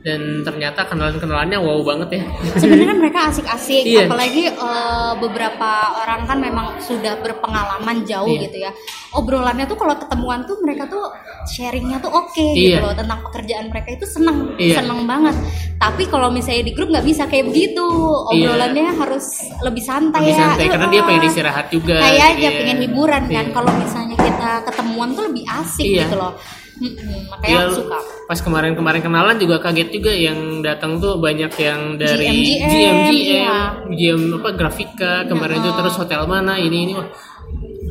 dan 0.03 0.19
ternyata 0.43 0.83
kenalan-kenalannya 0.83 1.55
wow 1.57 1.79
banget 1.81 2.09
ya. 2.13 2.23
sebenarnya 2.61 2.91
mereka 2.93 3.31
asik-asik 3.31 3.83
Iya. 3.83 4.05
apalagi 4.05 4.51
eh, 4.51 5.11
beberapa 5.17 5.69
orang 5.97 6.27
kan 6.27 6.37
memang 6.37 6.75
sudah 6.77 7.15
berpengalaman 7.17 8.03
jauh 8.03 8.27
Iya. 8.27 8.43
gitu 8.43 8.57
ya 8.59 8.71
obrolannya 9.11 9.63
tuh 9.63 9.75
kalau 9.75 9.95
ketemuan 9.95 10.43
tuh 10.43 10.59
mereka 10.59 10.85
tuh 10.85 11.07
sharingnya 11.45 11.97
tuh 11.97 12.11
oke 12.11 12.35
Iya. 12.35 12.77
gitu 12.77 12.83
loh 12.83 12.93
tentang 12.93 13.23
pekerjaan 13.23 13.65
mereka 13.67 13.89
itu 13.91 14.05
seneng 14.05 14.51
Iya. 14.55 14.75
seneng 14.77 15.07
banget 15.07 15.35
tapi 15.77 16.03
kalau 16.05 16.27
misalnya 16.27 16.63
di 16.63 16.73
grup 16.73 16.91
nggak 16.91 17.03
bisa 17.03 17.23
kayak 17.25 17.47
begitu 17.47 17.87
obrolannya 18.27 18.91
harus 18.93 19.25
lebih 19.61 19.81
santai 19.81 20.19
Iya. 20.19 20.27
Lebih 20.27 20.35
ya 20.35 20.43
santai 20.45 20.65
karena 20.67 20.87
dia 20.89 21.01
pengen 21.01 21.23
istirahat 21.25 21.65
juga. 21.69 21.95
kayak 21.97 22.25
aja 22.29 22.39
Iya. 22.41 22.57
pengen 22.59 22.77
hiburan 22.83 23.23
kan 23.25 23.45
Iya. 23.45 23.53
kalau 23.53 23.71
misalnya 23.73 24.15
kita 24.17 24.51
ketemuan 24.67 25.09
tuh 25.15 25.23
lebih 25.27 25.43
asik 25.47 25.85
Iya. 25.85 26.03
gitu 26.03 26.15
loh 26.17 26.35
Mm-mm, 26.73 27.29
makanya 27.29 27.53
Ya, 27.53 27.61
suka 27.69 27.97
pas 28.25 28.39
kemarin-kemarin 28.41 29.01
kenalan 29.05 29.37
juga 29.37 29.61
kaget 29.61 29.89
juga 29.93 30.09
yang 30.09 30.65
datang 30.65 30.97
tuh 30.97 31.21
banyak 31.21 31.53
yang 31.59 32.01
dari 32.01 32.57
GM, 32.57 32.67
GM, 32.69 32.97
iya. 33.13 33.57
GM 33.87 34.21
apa 34.41 34.49
grafika 34.57 35.27
kemarin 35.29 35.61
itu 35.61 35.71
terus 35.75 35.95
hotel 35.99 36.25
mana 36.25 36.57
ini 36.57 36.89
ini 36.89 36.93
wah 36.97 37.07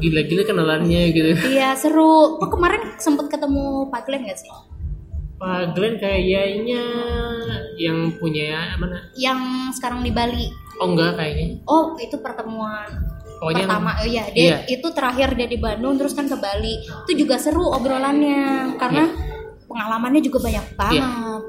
gila-gila 0.02 0.42
kenalannya 0.42 1.02
gitu. 1.14 1.30
iya 1.54 1.78
seru 1.78 2.42
oh 2.42 2.48
kemarin 2.50 2.98
sempet 2.98 3.30
ketemu 3.30 3.86
Pak 3.86 4.02
Glenn 4.10 4.26
gak 4.26 4.38
sih 4.42 4.50
Pak 5.38 5.78
Glenn 5.78 6.02
kayaknya 6.02 6.82
yang 7.78 8.10
punya 8.18 8.74
mana? 8.82 8.98
yang 9.14 9.70
sekarang 9.70 10.02
di 10.02 10.10
Bali 10.10 10.50
Oh 10.80 10.88
enggak 10.90 11.14
kayaknya. 11.14 11.62
Oh, 11.68 11.94
itu 12.00 12.16
pertemuan 12.18 12.88
Pokoknya 13.42 13.66
pertama. 13.66 13.90
Oh 13.98 14.06
iya, 14.06 14.24
dia 14.30 14.44
Iya. 14.44 14.56
itu 14.70 14.86
terakhir 14.88 15.28
dia 15.34 15.46
di 15.46 15.58
Bandung 15.58 15.98
terus 15.98 16.14
kan 16.14 16.24
ke 16.24 16.36
Bali. 16.36 16.78
Itu 16.78 17.12
juga 17.18 17.34
seru 17.36 17.66
obrolannya 17.66 18.40
karena 18.76 19.02
Iya. 19.02 19.66
pengalamannya 19.66 20.22
juga 20.22 20.38
banyak 20.40 20.66
banget. 20.72 21.42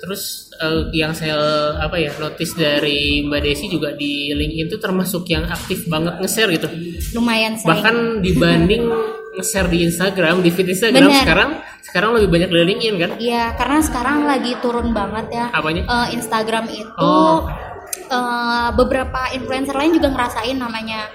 Terus 0.00 0.22
eh, 0.56 0.88
yang 0.94 1.12
saya 1.12 1.36
apa 1.76 2.00
ya 2.00 2.08
notice 2.16 2.56
dari 2.56 3.20
Mbak 3.20 3.40
Desi 3.42 3.68
juga 3.68 3.92
di 3.92 4.32
LinkedIn 4.32 4.66
itu 4.66 4.78
termasuk 4.78 5.28
yang 5.28 5.44
aktif 5.44 5.84
banget 5.86 6.16
nge-share 6.16 6.48
gitu. 6.50 6.68
Lumayan 7.12 7.52
sering. 7.54 7.68
Bahkan 7.68 7.96
dibanding 8.24 8.82
nge-share 9.36 9.68
di 9.68 9.84
Instagram, 9.84 10.40
di 10.40 10.48
feed 10.48 10.72
Instagram 10.72 11.04
Bener. 11.06 11.20
sekarang 11.20 11.50
sekarang 11.82 12.10
lebih 12.16 12.28
banyak 12.30 12.48
dari 12.48 12.64
LinkedIn 12.66 12.96
kan? 12.96 13.10
Iya, 13.18 13.44
karena 13.54 13.78
sekarang 13.80 14.16
lagi 14.24 14.52
turun 14.58 14.88
banget 14.90 15.26
ya. 15.30 15.46
Apanya? 15.52 15.82
Eh, 15.84 16.06
Instagram 16.14 16.64
itu 16.66 16.88
Oh. 16.96 17.44
Eh, 18.10 18.68
beberapa 18.72 19.30
influencer 19.30 19.72
lain 19.72 19.94
juga 19.94 20.08
ngerasain 20.08 20.54
namanya 20.54 21.06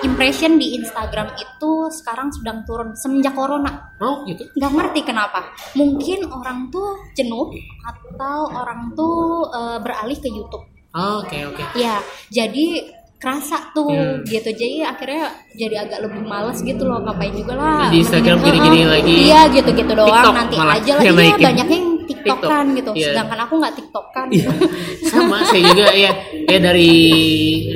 impression 0.00 0.54
di 0.54 0.74
Instagram 0.74 1.34
itu 1.34 1.70
sekarang 1.90 2.30
sedang 2.30 2.62
turun 2.62 2.94
semenjak 2.94 3.32
corona. 3.32 3.90
Oh 3.98 4.22
gitu. 4.24 4.42
nggak 4.52 4.72
ngerti 4.72 5.00
kenapa 5.04 5.44
mungkin 5.72 6.24
orang 6.26 6.68
tuh 6.68 6.88
jenuh 7.12 7.52
atau 7.82 8.38
orang 8.50 8.92
tuh 8.92 9.16
eh, 9.46 9.78
beralih 9.78 10.16
ke 10.16 10.28
YouTube 10.28 10.64
Oh, 10.90 11.22
Oke 11.22 11.38
oke. 11.44 11.62
ya 11.74 12.02
jadi 12.28 12.82
kerasa 13.14 13.70
tuh 13.70 13.86
Hmm. 13.86 14.24
gitu 14.24 14.48
jadi 14.50 14.88
akhirnya 14.88 15.28
jadi 15.52 15.84
agak 15.84 16.02
lebih 16.02 16.24
males 16.24 16.56
gitu 16.58 16.82
loh 16.82 16.98
ngapain 16.98 17.30
juga 17.30 17.52
lah 17.52 17.86
Di 17.86 18.00
Instagram 18.00 18.40
gini-gini 18.40 18.78
"Eh, 18.78 18.82
eh, 18.82 18.88
lagi." 18.90 19.14
iya 19.22 19.40
gitu 19.50 19.70
gitu 19.70 19.92
doang 19.92 20.08
TikTok 20.08 20.34
nanti 20.34 20.54
malah 20.56 20.74
aja 20.74 20.92
lah 20.96 21.02
iya 21.04 21.12
banyaknya 21.36 21.76
yang 21.76 21.89
tiktokan 22.10 22.64
TikTok, 22.66 22.78
gitu 22.78 22.90
iya. 22.98 23.06
sedangkan 23.14 23.38
aku 23.46 23.54
nggak 23.62 23.74
tiktokan 23.78 24.26
Iya, 24.30 24.48
sama 25.10 25.36
saya 25.46 25.62
juga 25.70 25.86
ya 25.94 26.10
ya 26.46 26.58
dari 26.58 26.92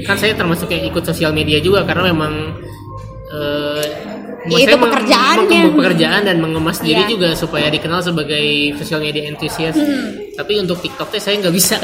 kan 0.03 0.17
saya 0.19 0.35
termasuk 0.35 0.69
yang 0.69 0.85
ikut 0.87 1.05
sosial 1.07 1.31
media 1.31 1.63
juga 1.63 1.87
karena 1.87 2.11
memang 2.11 2.33
eh 3.31 3.87
Ya, 4.45 4.61
itu 4.61 4.77
pekerjaannya. 4.77 5.73
pekerjaan 5.73 6.21
dan 6.29 6.37
mengemas 6.37 6.77
diri 6.85 7.09
Iya. 7.09 7.17
juga 7.17 7.33
supaya 7.33 7.73
dikenal 7.73 8.05
sebagai 8.05 8.77
sosial 8.77 9.01
media 9.01 9.25
enthusiast. 9.25 9.81
Tapi 10.37 10.61
untuk 10.61 10.85
TikTok 10.85 11.09
teh 11.09 11.17
saya 11.17 11.41
nggak 11.41 11.55
bisa. 11.57 11.81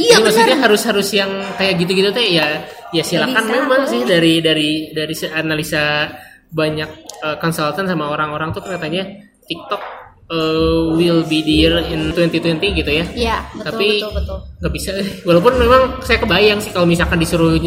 Iya, 0.00 0.16
Jadi 0.16 0.24
maksudnya 0.24 0.56
harus 0.64 0.80
harus 0.88 1.08
yang 1.12 1.28
kayak 1.60 1.76
gitu-gitu 1.76 2.08
teh 2.08 2.32
ya 2.32 2.64
ya 2.88 3.04
silakan 3.04 3.44
bisa. 3.44 3.52
memang 3.52 3.82
sih 3.84 4.00
dari 4.08 4.40
dari 4.40 4.88
dari 4.96 5.12
analisa 5.28 6.08
banyak 6.48 6.88
eh, 7.20 7.36
konsultan 7.36 7.84
sama 7.84 8.08
orang-orang 8.08 8.48
tuh 8.50 8.64
katanya 8.64 9.04
TikTok 9.44 9.99
eh, 10.30 10.80
will 10.94 11.26
be 11.26 11.42
there 11.42 11.82
in 11.90 12.14
2020 12.14 12.78
gitu 12.78 12.90
ya. 12.90 13.04
Iya 13.10 13.36
betul 13.50 13.66
Tapi- 13.66 13.98
betul 13.98 14.12
betul. 14.14 14.38
nggak 14.62 14.72
bisa. 14.72 14.90
Walaupun 15.28 15.52
memang 15.58 15.82
saya 16.06 16.18
kebayang 16.22 16.58
sih 16.62 16.70
kalau 16.70 16.86
misalkan 16.86 17.18
disuruh 17.18 17.58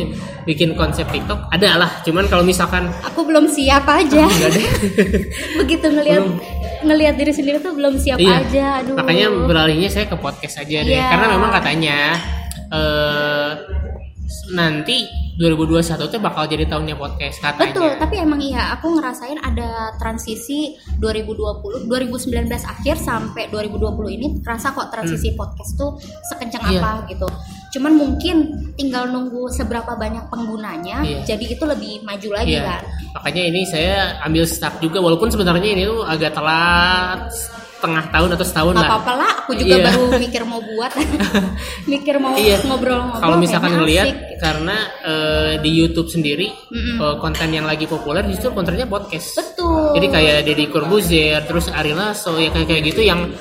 bikin 0.48 0.74
konsep 0.80 1.04
TikTok 1.12 1.52
ada 1.52 1.76
lah. 1.76 1.92
Cuman 2.08 2.26
kalau 2.32 2.48
misalkan 2.48 2.88
aku 3.04 3.28
belum 3.28 3.52
siap 3.52 3.84
aja. 3.86 4.24
Begitu 5.60 5.86
ngelihat 5.92 6.24
ngelihat 6.84 7.16
diri 7.16 7.32
sendiri 7.32 7.58
tuh 7.64 7.76
belum 7.76 7.96
siap 8.00 8.20
iya. 8.20 8.44
aja 8.44 8.66
aduh. 8.84 8.96
Makanya 8.96 9.28
beralihnya 9.48 9.90
saya 9.92 10.08
ke 10.08 10.16
podcast 10.16 10.64
aja 10.64 10.84
deh. 10.84 10.96
Iya. 10.96 11.12
karena 11.12 11.28
memang 11.36 11.52
katanya 11.52 11.98
eh 12.74 13.52
nanti 14.50 15.06
2021 15.34 15.82
tuh 16.08 16.22
bakal 16.22 16.46
jadi 16.46 16.66
tahunnya 16.66 16.94
podcast 16.94 17.42
katanya 17.42 17.74
Betul, 17.74 17.92
tapi 17.98 18.16
emang 18.18 18.38
iya 18.38 18.70
aku 18.72 18.94
ngerasain 18.94 19.40
ada 19.40 19.98
transisi 19.98 20.78
2020, 20.98 21.90
2019 21.90 22.30
akhir 22.64 22.96
sampai 22.96 23.50
2020 23.50 24.14
ini 24.14 24.28
terasa 24.40 24.70
kok 24.72 24.90
transisi 24.90 25.34
podcast 25.34 25.74
tuh 25.74 25.98
sekencang 26.24 26.62
Hmm. 26.64 26.70
Iya. 26.70 26.80
apa 26.80 26.92
gitu. 27.08 27.28
Cuman 27.74 27.94
mungkin 27.94 28.36
tinggal 28.74 29.10
nunggu 29.10 29.50
seberapa 29.50 29.94
banyak 29.94 30.30
penggunanya, 30.30 31.02
Iya. 31.02 31.26
jadi 31.26 31.46
itu 31.50 31.64
lebih 31.66 31.94
maju 32.02 32.30
lagi 32.32 32.54
Iya. 32.54 32.64
kan. 32.64 32.84
makanya 33.14 33.44
ini 33.46 33.62
saya 33.64 33.94
ambil 34.22 34.42
start 34.44 34.78
juga 34.80 34.98
walaupun 34.98 35.30
sebenarnya 35.30 35.70
ini 35.72 35.84
tuh 35.84 36.02
agak 36.02 36.34
telat 36.34 37.30
setengah 37.84 38.06
tahun 38.10 38.30
atau 38.32 38.46
setahun 38.48 38.72
Gak 38.72 38.80
lah 38.80 38.88
apa-apa 38.88 39.14
lah, 39.14 39.32
aku 39.44 39.52
juga 39.54 39.76
Iya. 39.76 39.86
baru 39.86 40.04
mikir 40.16 40.42
mau 40.44 40.64
buat, 40.64 40.92
mikir 41.92 42.16
mau 42.16 42.32
Iya. 42.34 42.64
ngobrol-ngobrol. 42.64 43.20
kalau 43.20 43.36
misalkan 43.36 43.76
ngelihat 43.76 44.08
karena 44.40 44.76
eh, 45.04 45.52
di 45.60 45.72
YouTube 45.74 46.08
sendiri 46.08 46.48
Mm-mm. 46.48 46.96
eh, 46.98 47.16
konten 47.20 47.50
yang 47.50 47.64
lagi 47.64 47.84
populer 47.84 48.24
justru 48.26 48.50
kontennya 48.50 48.88
podcast 48.88 49.36
betul. 49.36 49.92
Jadi 49.94 50.08
kayak 50.08 50.38
Deddy 50.44 50.66
Corbuzier, 50.68 51.44
terus 51.44 51.68
Ari 51.68 51.92
Lasso, 51.92 52.36
ya 52.36 52.48
kayak 52.50 52.66
kayak 52.66 52.84
gitu 52.88 53.04
yang 53.04 53.36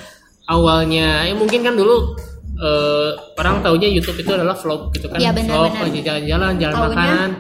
awalnya 0.45 1.23
ya 1.23 1.33
mungkin 1.33 1.63
kan 1.63 1.73
dulu 1.73 2.19
eh, 2.59 3.11
orang 3.37 3.59
taunya 3.61 3.87
YouTube 3.87 4.19
itu 4.19 4.31
adalah 4.31 4.55
vlog 4.55 4.91
gitu 4.91 5.07
kan, 5.07 5.19
Iya, 5.19 5.31
benar, 5.31 5.55
vlog 5.57 5.75
lagi 5.79 6.01
jalan-jalan, 6.01 6.53
jalan 6.57 6.77
makanan. 6.85 7.31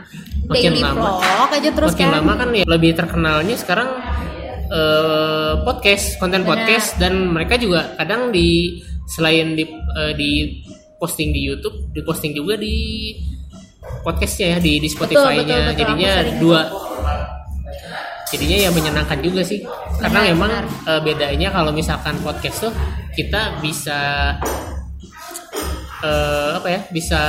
Makin 0.42 0.72
lama, 0.76 1.10
vlog 1.18 1.50
aja 1.52 1.70
terus 1.72 1.90
makin 1.92 2.02
kan. 2.04 2.14
lama 2.16 2.32
kan 2.36 2.48
ya 2.52 2.64
lebih 2.64 2.90
terkenalnya 2.92 3.54
sekarang 3.54 3.88
eh, 4.72 5.52
podcast, 5.62 6.16
konten 6.16 6.42
Benar. 6.42 6.50
podcast 6.56 6.96
dan 6.96 7.28
mereka 7.28 7.60
juga 7.60 7.92
kadang 8.00 8.32
di 8.32 8.80
selain 9.04 9.52
di 9.52 9.68
eh, 9.68 10.12
di 10.16 10.30
posting 10.96 11.30
di 11.34 11.40
YouTube, 11.44 11.92
diposting 11.92 12.32
juga 12.32 12.56
di 12.56 13.12
podcastnya 14.00 14.56
ya 14.56 14.58
di 14.62 14.80
di 14.80 14.88
Spotify-nya. 14.88 15.76
Jadinya 15.76 16.12
dua 16.40 16.60
jadinya 18.32 18.56
ya 18.64 18.70
menyenangkan 18.72 19.20
juga 19.20 19.44
sih 19.44 19.60
karena 20.00 20.24
Benar, 20.24 20.32
memang 20.32 20.50
benar. 20.56 20.88
eh, 20.88 21.00
bedanya 21.04 21.48
kalau 21.52 21.68
misalkan 21.68 22.16
podcast 22.24 22.64
tuh 22.64 22.72
kita 23.12 23.60
bisa 23.60 24.32
eh, 26.00 26.50
apa 26.56 26.68
ya 26.72 26.80
bisa 26.88 27.20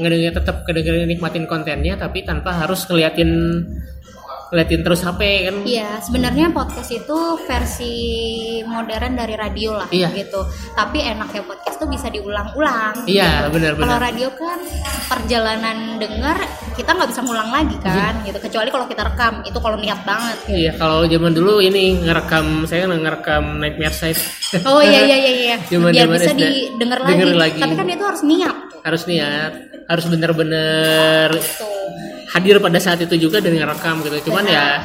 ngedenger 0.00 0.40
tetap 0.40 0.64
kedengerin 0.64 1.04
nikmatin 1.04 1.44
kontennya 1.44 2.00
tapi 2.00 2.24
tanpa 2.24 2.56
harus 2.56 2.88
ngeliatin 2.88 3.60
ngeliatin 4.46 4.80
terus 4.80 5.00
HP 5.00 5.20
kan 5.44 5.56
Iya, 5.62 5.98
sebenarnya 5.98 6.46
podcast 6.48 6.88
itu 6.88 7.18
versi 7.42 7.94
modern 8.62 9.12
dari 9.14 9.34
radio 9.34 9.74
lah 9.74 9.88
Iya. 9.88 10.08
gitu. 10.12 10.38
Tapi 10.72 11.02
enaknya 11.02 11.42
podcast 11.42 11.76
tuh 11.76 11.86
bisa 11.86 12.06
diulang-ulang. 12.06 13.04
Iya, 13.04 13.46
gitu. 13.46 13.54
benar-benar. 13.54 13.86
Kalau 13.88 13.98
radio 14.00 14.28
kan 14.32 14.58
perjalanan 15.06 15.76
dengar 15.96 16.38
kita 16.72 16.92
nggak 16.92 17.08
bisa 17.08 17.20
ngulang 17.20 17.50
lagi 17.50 17.76
kan, 17.80 18.20
gitu. 18.22 18.38
Kecuali 18.38 18.68
kalau 18.68 18.84
kita 18.84 19.02
rekam, 19.02 19.40
itu 19.42 19.58
kalau 19.58 19.76
niat 19.76 20.00
banget. 20.02 20.36
gitu. 20.44 20.54
Iya, 20.56 20.72
kalau 20.76 20.98
zaman 21.04 21.32
dulu 21.32 21.58
ini 21.58 22.02
ngerekam 22.02 22.46
saya 22.64 22.86
ngerekam 22.86 23.58
Nightmare 23.58 23.92
Side 23.92 24.20
Oh 24.62 24.78
iya 24.78 25.02
iya 25.02 25.16
iya 25.16 25.32
iya. 25.34 25.56
Zaman- 25.72 25.90
Biar 25.90 26.06
zaman 26.06 26.18
bisa 26.18 26.32
SD. 26.32 26.42
didengar 26.44 26.98
lagi. 27.00 27.10
Denger 27.12 27.30
lagi. 27.34 27.60
Tapi 27.60 27.74
kan 27.74 27.86
itu 27.88 28.04
harus 28.04 28.22
niat. 28.22 28.56
harus 28.86 29.02
niat, 29.04 29.52
harus 29.90 30.04
bener-bener 30.06 31.30
Tuh. 31.34 32.15
Hadir 32.28 32.58
pada 32.58 32.76
saat 32.76 32.98
itu 32.98 33.14
juga 33.20 33.38
dan 33.38 33.54
ngerekam 33.54 34.02
gitu. 34.02 34.30
Cuman 34.30 34.44
ya 34.44 34.82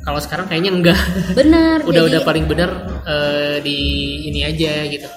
kalau 0.00 0.18
sekarang 0.18 0.46
kayaknya 0.46 0.70
enggak. 0.70 1.00
Bener. 1.32 1.80
udah 1.88 1.92
jadi- 1.96 2.08
udah 2.10 2.20
paling 2.22 2.44
benar 2.44 2.70
eh, 3.04 3.56
di 3.60 3.78
ini 4.24 4.40
aja 4.42 4.84
gitu 4.86 5.08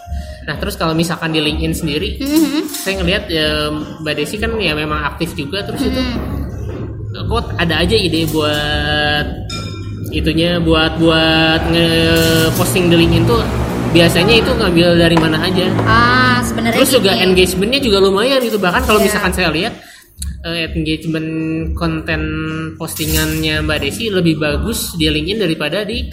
Nah 0.48 0.56
terus 0.56 0.80
kalau 0.80 0.96
misalkan 0.96 1.36
di 1.36 1.44
LinkedIn 1.44 1.76
sendiri, 1.76 2.24
Mhm. 2.24 2.72
saya 2.72 3.04
ngelihat 3.04 3.28
ya, 3.28 3.68
Mbak 4.00 4.14
Desi 4.16 4.40
kan 4.40 4.56
ya 4.56 4.72
memang 4.72 5.04
aktif 5.04 5.36
juga 5.36 5.60
terus 5.60 5.84
itu 5.84 6.00
Mhm. 6.00 7.28
kok 7.28 7.52
ada 7.60 7.84
aja 7.84 7.92
ide 7.92 8.24
buat 8.32 9.28
itunya 10.10 10.56
buat 10.58 10.96
buat 10.98 11.68
nge-posting 11.68 12.88
di 12.88 12.96
LinkedIn 12.96 13.28
tuh 13.28 13.44
biasanya 13.92 14.34
itu 14.38 14.52
ngambil 14.54 14.96
dari 14.96 15.18
mana 15.18 15.36
aja. 15.42 15.68
Ah, 15.84 16.40
sebenarnya 16.40 16.80
Terus 16.80 16.96
juga 16.96 17.12
gini. 17.12 17.24
engagementnya 17.28 17.80
juga 17.84 17.98
lumayan 18.00 18.40
gitu 18.40 18.56
bahkan 18.56 18.84
kalau 18.84 19.00
Iya. 19.00 19.12
misalkan 19.12 19.32
saya 19.34 19.50
lihat 19.52 19.74
eh, 20.44 20.72
engagement 20.74 21.30
konten 21.74 22.22
postingannya 22.78 23.62
Mbak 23.64 23.80
Desi 23.82 24.10
lebih 24.10 24.38
bagus 24.38 24.96
di 24.96 25.08
LinkedIn 25.08 25.40
daripada 25.40 25.84
di 25.84 26.08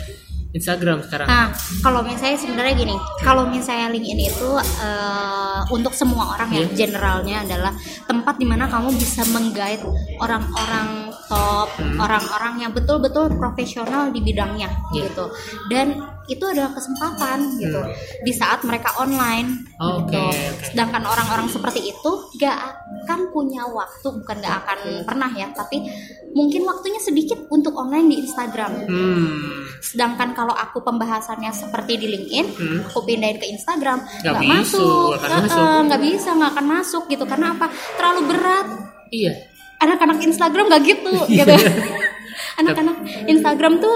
Instagram 0.55 1.03
sekarang. 1.03 1.27
Nah, 1.27 1.51
kalau 1.83 2.07
misalnya 2.07 2.39
sebenarnya 2.39 2.79
gini, 2.79 2.95
kalau 3.19 3.51
misalnya 3.51 3.91
LinkedIn 3.91 4.21
itu 4.23 4.51
eh, 4.61 5.61
untuk 5.75 5.91
semua 5.91 6.39
orang 6.39 6.47
ya, 6.55 6.63
Iya. 6.63 6.71
generalnya 6.79 7.37
adalah 7.43 7.73
tempat 8.07 8.39
di 8.39 8.47
mana 8.47 8.71
kamu 8.71 8.95
bisa 8.95 9.27
menggait 9.35 9.83
orang-orang 10.23 11.04
top, 11.27 11.69
Hmm. 11.75 11.99
orang-orang 11.99 12.55
yang 12.61 12.73
betul-betul 12.73 13.35
profesional 13.37 14.11
di 14.11 14.21
bidangnya 14.21 14.69
Iya. 14.93 15.09
gitu. 15.09 15.25
Dan 15.71 15.99
itu 16.25 16.41
adalah 16.41 16.73
kesempatan 16.73 17.61
gitu 17.61 17.81
di 18.25 18.33
saat 18.33 18.65
mereka 18.65 18.97
online 18.97 19.69
Hmm. 19.77 20.07
Oke, 20.07 20.17
gitu. 20.17 20.73
Sedangkan 20.73 21.05
orang-orang 21.05 21.51
seperti 21.51 21.85
itu 21.85 22.11
gak 22.39 22.57
akan 23.05 23.29
punya 23.29 23.67
waktu, 23.69 24.07
bukan 24.09 24.37
gak 24.41 24.57
akan 24.65 24.79
pernah 25.05 25.29
ya, 25.35 25.51
tapi 25.53 25.85
mungkin 26.33 26.65
waktunya 26.65 26.99
sedikit 26.99 27.45
untuk 27.51 27.77
online 27.77 28.09
di 28.09 28.17
Instagram. 28.25 28.73
Hmm. 28.89 29.29
Sedangkan 29.85 30.33
kalau 30.33 30.57
aku 30.57 30.81
pembahasannya 30.81 31.53
seperti 31.53 32.01
di 32.01 32.07
LinkedIn, 32.09 32.47
Hmm. 32.57 32.81
aku 32.89 33.05
pindahin 33.05 33.37
ke 33.37 33.47
Instagram, 33.51 34.01
Nggak 34.25 34.41
masuk, 34.41 35.21
nggak 35.85 36.01
bisa, 36.01 36.29
nggak 36.33 36.51
akan 36.57 36.67
masuk 36.67 37.05
gitu. 37.07 37.25
Karena 37.29 37.53
apa? 37.53 37.69
Terlalu 38.01 38.21
berat. 38.33 38.67
Iya. 39.13 39.54
Anak-anak 39.85 40.19
Instagram 40.21 40.65
nggak 40.69 40.83
gitu, 40.85 41.13
gitu. 41.39 41.55
Anak-anak 42.61 42.97
Instagram 43.27 43.79
tuh 43.79 43.95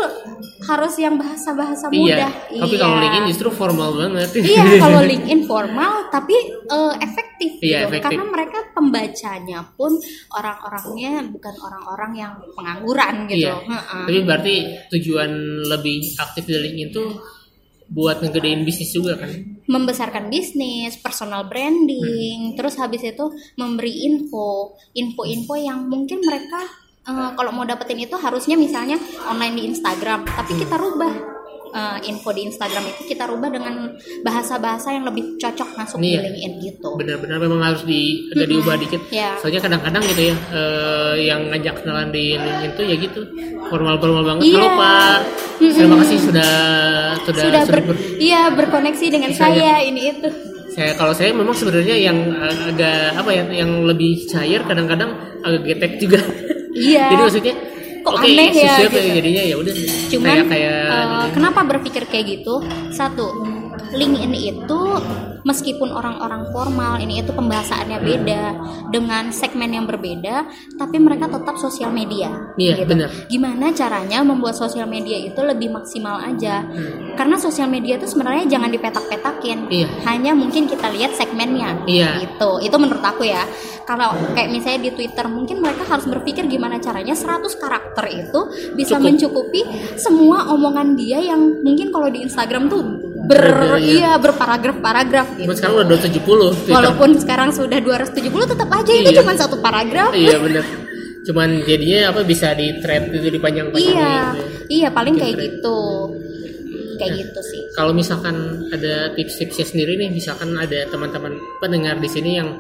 harus 0.59 0.95
yang 0.99 1.15
bahasa-bahasa 1.15 1.89
Iya. 1.89 1.95
mudah. 1.95 2.31
Tapi 2.67 2.75
kalau 2.77 2.97
LinkedIn 2.99 3.25
justru 3.31 3.49
formal 3.51 3.91
banget. 3.95 4.29
Iya, 4.53 4.63
kalau 4.79 5.01
LinkedIn 5.01 5.43
formal 5.47 6.11
tapi 6.11 6.35
eh, 6.67 6.95
efektif 6.99 7.51
Iya, 7.63 7.87
gitu. 7.87 7.95
efektif. 7.95 8.05
Karena 8.19 8.25
mereka 8.27 8.59
pembacanya 8.75 9.61
pun 9.75 9.95
orang-orangnya 10.31 11.23
bukan 11.31 11.55
orang-orang 11.57 12.13
yang 12.15 12.33
pengangguran 12.53 13.15
gitu. 13.31 13.47
Iya. 13.47 13.79
Tapi 14.07 14.21
berarti 14.27 14.55
tujuan 14.91 15.31
lebih 15.71 16.19
aktif 16.19 16.43
di 16.47 16.55
LinkedIn 16.59 16.91
tuh 16.91 17.09
buat 17.89 18.21
ngegedein 18.21 18.67
bisnis 18.67 18.91
juga 18.93 19.17
kan? 19.17 19.31
Membesarkan 19.69 20.33
bisnis, 20.33 20.97
personal 20.99 21.47
branding, 21.47 22.57
terus 22.57 22.81
habis 22.81 23.05
itu 23.05 23.31
memberi 23.61 24.09
info, 24.09 24.75
info-info 24.97 25.55
yang 25.61 25.87
mungkin 25.87 26.25
mereka 26.25 26.65
eh, 27.07 27.31
kalau 27.37 27.53
mau 27.53 27.69
dapetin 27.69 28.03
itu 28.03 28.17
harusnya 28.17 28.57
misalnya 28.57 28.97
online 29.29 29.55
di 29.55 29.63
Instagram, 29.71 30.25
tapi 30.25 30.57
kita 30.57 30.75
rubah 30.81 31.38
eh, 31.71 31.99
info 32.05 32.31
di 32.31 32.45
Instagram 32.45 32.85
itu 32.87 33.03
kita 33.07 33.25
rubah 33.25 33.49
dengan 33.49 33.93
bahasa-bahasa 34.21 34.91
yang 34.91 35.05
lebih 35.05 35.37
cocok 35.37 35.69
masuk 35.75 35.99
di 35.99 36.11
Iya. 36.11 36.21
LinkedIn 36.23 36.53
gitu. 36.63 36.89
Benar-benar 36.95 37.39
memang 37.39 37.61
harus 37.63 37.83
di 37.83 38.01
agak 38.31 38.47
diubah 38.47 38.77
dikit. 38.77 39.01
Iya. 39.09 39.31
Soalnya 39.39 39.61
kadang-kadang 39.61 40.03
gitu 40.07 40.23
ya, 40.25 40.37
eh, 40.51 41.15
yang 41.25 41.41
ngajak 41.49 41.75
kenalan 41.79 42.09
di 42.09 42.35
LinkedIn 42.35 42.73
tuh 42.73 42.85
ya 42.85 42.97
gitu, 42.97 43.21
formal-formal 43.67 44.23
banget. 44.25 44.43
Iya. 44.45 44.57
Halo 44.59 44.69
Pak, 44.75 45.19
terima 45.59 45.97
kasih 45.99 46.19
sudah 46.21 46.53
sudah, 47.21 47.43
Sudah 47.45 47.63
ber, 47.67 47.79
ber- 47.85 48.03
iya 48.17 48.49
berkoneksi 48.49 49.07
dengan 49.09 49.31
Saya- 49.31 49.55
saya 49.55 49.75
ini 49.83 50.03
itu. 50.11 50.29
saya 50.69 50.95
kalau 50.95 51.11
saya 51.11 51.35
memang 51.35 51.53
sebenarnya 51.53 51.97
yang 51.99 52.19
agak 52.39 53.13
apa 53.15 53.31
ya, 53.31 53.43
yang 53.53 53.83
lebih 53.83 54.25
cair 54.27 54.63
kadang-kadang 54.63 55.11
agak 55.41 55.63
getek 55.67 55.93
juga. 55.99 56.21
Iya. 56.73 57.05
Jadi 57.11 57.21
maksudnya 57.21 57.55
Kok 58.09 58.17
oke, 58.17 58.25
aneh 58.25 58.51
ya, 58.57 58.75
gitu. 58.89 58.99
jadinya 59.21 59.43
ya 59.45 59.55
udah 59.61 59.75
Cuman 60.09 60.25
kayak 60.25 60.47
kayak 60.49 60.81
eh, 60.89 61.27
kenapa 61.37 61.61
berpikir 61.69 62.03
kayak 62.09 62.41
gitu? 62.41 62.65
Satu, 62.89 63.27
LinkedIn 63.93 64.35
itu 64.35 64.81
meskipun 65.47 65.89
orang-orang 65.95 66.51
formal 66.51 66.99
ini 67.01 67.23
itu 67.23 67.31
pembahasannya 67.33 67.99
beda 68.03 68.43
dengan 68.93 69.31
segmen 69.33 69.73
yang 69.73 69.87
berbeda, 69.89 70.45
tapi 70.77 71.01
mereka 71.01 71.31
tetap 71.31 71.57
sosial 71.57 71.89
media. 71.89 72.29
Iya, 72.59 72.85
benar. 72.85 73.09
Gimana 73.31 73.73
caranya 73.73 74.21
membuat 74.21 74.59
sosial 74.59 74.85
media 74.85 75.17
itu 75.17 75.39
lebih 75.41 75.73
maksimal 75.73 76.21
aja? 76.21 76.67
Karena 77.15 77.41
sosial 77.41 77.71
media 77.71 77.97
itu 77.97 78.07
sebenarnya 78.11 78.45
jangan 78.59 78.71
dipetak-petakin. 78.73 79.59
Iya. 79.73 79.89
Hanya 80.05 80.33
mungkin 80.37 80.69
kita 80.69 80.91
lihat 80.93 81.15
segmennya. 81.15 81.85
Iya. 81.89 82.29
Gitu. 82.29 82.51
Itu 82.69 82.77
menurut 82.77 83.05
aku 83.05 83.25
ya. 83.25 83.49
Kalau 83.89 84.13
kayak 84.37 84.53
misalnya 84.53 84.85
di 84.85 84.91
Twitter 84.93 85.25
mungkin 85.33 85.65
mereka 85.65 85.89
harus 85.89 86.05
berpikir 86.05 86.45
gimana 86.45 86.77
caranya 86.77 87.17
100 87.17 87.49
karakter 87.57 88.05
itu 88.13 88.41
bisa 88.77 89.01
Cukup. 89.01 89.07
mencukupi 89.09 89.61
semua 89.97 90.53
omongan 90.53 90.93
dia 90.93 91.17
yang 91.25 91.65
mungkin 91.65 91.89
kalau 91.89 92.13
di 92.13 92.21
Instagram 92.21 92.69
tuh 92.69 93.08
ber 93.29 93.77
iya. 93.79 94.17
berparagraf-paragraf 94.17 95.37
gitu. 95.37 95.53
sekarang 95.53 95.75
udah 95.79 95.87
270 95.87 96.25
Twitter. 96.57 96.73
Walaupun 96.73 97.11
sekarang 97.21 97.49
sudah 97.53 97.79
270 97.79 98.25
tetap 98.49 98.69
aja 98.73 98.93
itu 98.93 99.11
Iya. 99.13 99.19
cuma 99.21 99.33
satu 99.37 99.57
paragraf. 99.61 100.11
Iya 100.17 100.37
bener 100.41 100.65
Cuman 101.19 101.61
jadinya 101.61 102.09
apa 102.09 102.25
bisa 102.25 102.57
di 102.57 102.81
thread 102.81 103.13
itu 103.13 103.29
dipanjang-panjangin 103.29 103.93
Iya, 103.93 104.17
gitu. 104.33 104.45
iya 104.73 104.89
paling 104.89 105.13
Bikin 105.13 105.25
kayak 105.29 105.37
thread. 105.37 105.49
gitu. 105.61 105.79
Kayak 106.97 107.13
Nah. 107.13 107.19
gitu 107.21 107.41
sih. 107.45 107.61
Kalau 107.77 107.93
misalkan 107.93 108.37
ada 108.73 108.95
tips-tipsnya 109.13 109.67
sendiri 109.69 109.93
nih, 109.95 110.09
misalkan 110.09 110.57
ada 110.57 110.89
teman-teman 110.89 111.37
pendengar 111.61 112.01
di 112.01 112.09
sini 112.09 112.41
yang 112.41 112.57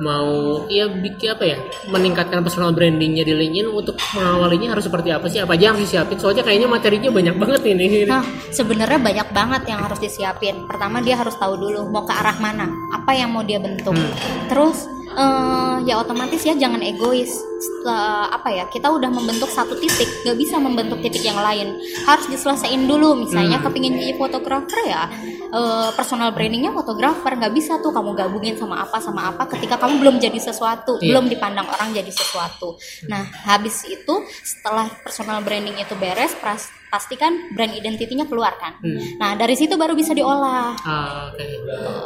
mau 0.00 0.64
ya 0.72 0.88
bikin 0.88 1.36
apa 1.36 1.44
ya 1.44 1.58
meningkatkan 1.92 2.40
personal 2.40 2.72
brandingnya 2.72 3.28
di 3.28 3.34
LinkedIn 3.36 3.68
untuk 3.68 4.00
mengawalinya 4.16 4.72
harus 4.72 4.88
seperti 4.88 5.12
apa 5.12 5.26
sih 5.28 5.44
apa 5.44 5.52
aja 5.52 5.68
yang 5.68 5.74
harus 5.76 5.84
disiapin 5.88 6.16
soalnya 6.16 6.42
kayaknya 6.46 6.68
materinya 6.70 7.10
banyak 7.12 7.36
banget 7.36 7.62
ini 7.68 7.84
Nah, 8.12 8.24
sebenarnya 8.52 9.00
banyak 9.00 9.28
banget 9.32 9.62
yang 9.68 9.80
harus 9.84 10.00
disiapin. 10.00 10.68
Pertama 10.68 11.00
dia 11.00 11.16
harus 11.16 11.32
tahu 11.36 11.56
dulu 11.56 11.88
mau 11.88 12.04
ke 12.04 12.12
arah 12.12 12.36
mana, 12.36 12.68
apa 12.92 13.16
yang 13.16 13.32
mau 13.32 13.40
dia 13.40 13.56
bentuk. 13.56 13.96
Hmm. 13.96 14.12
Terus 14.52 14.84
eh, 15.14 15.74
ya 15.86 15.98
otomatis 15.98 16.42
ya 16.42 16.54
jangan 16.54 16.80
egois. 16.80 17.30
Setelah, 17.62 18.26
apa 18.28 18.50
ya 18.50 18.64
kita 18.66 18.90
udah 18.90 19.06
membentuk 19.06 19.46
satu 19.46 19.78
titik, 19.78 20.26
nggak 20.26 20.34
bisa 20.34 20.58
membentuk 20.58 20.98
titik 20.98 21.22
yang 21.22 21.38
lain. 21.38 21.78
Harus 22.02 22.26
diselesaikan 22.26 22.84
dulu. 22.84 23.14
Misalnya 23.14 23.62
Hmm. 23.62 23.70
kepingin 23.70 23.94
jadi 23.94 24.14
fotografer 24.16 24.82
ya, 24.82 25.06
eh, 25.48 25.90
personal 25.94 26.34
brandingnya 26.34 26.74
fotografer 26.74 27.38
nggak 27.38 27.54
bisa 27.54 27.78
tuh 27.78 27.94
kamu 27.94 28.14
gabungin 28.14 28.54
sama 28.56 28.82
apa 28.82 28.98
sama 28.98 29.30
apa 29.30 29.46
ketika 29.46 29.78
kamu 29.78 30.02
belum 30.02 30.16
jadi 30.18 30.38
sesuatu, 30.38 30.98
Iya. 30.98 31.14
belum 31.14 31.30
dipandang 31.30 31.68
orang 31.68 31.94
jadi 31.94 32.10
sesuatu. 32.10 32.74
Nah 33.06 33.22
habis 33.46 33.86
itu 33.86 34.14
setelah 34.42 34.90
personal 35.02 35.38
branding 35.40 35.78
itu 35.78 35.94
beres, 35.94 36.34
pras- 36.36 36.70
pastikan 36.92 37.48
brand 37.56 37.72
identitinya 37.72 38.28
keluar 38.28 38.52
kan. 38.60 38.76
Hmm. 38.84 39.00
Nah 39.16 39.32
dari 39.32 39.56
situ 39.56 39.80
baru 39.80 39.96
bisa 39.96 40.12
diolah. 40.12 40.76
Ah, 40.84 41.32
oke. 41.32 41.46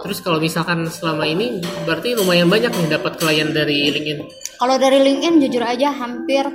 Terus 0.06 0.22
kalau 0.22 0.38
misalkan 0.38 0.86
selama 0.86 1.26
ini 1.26 1.58
berarti 1.82 2.14
lumayan 2.14 2.46
banyak 2.46 2.70
nih 2.70 2.94
dapat 2.94 3.18
klien 3.18 3.50
dari 3.50 3.90
LinkedIn. 3.90 4.22
Kalau 4.62 4.78
dari 4.78 5.02
LinkedIn 5.02 5.42
jujur 5.42 5.66
aja 5.66 5.90
hampir 5.90 6.46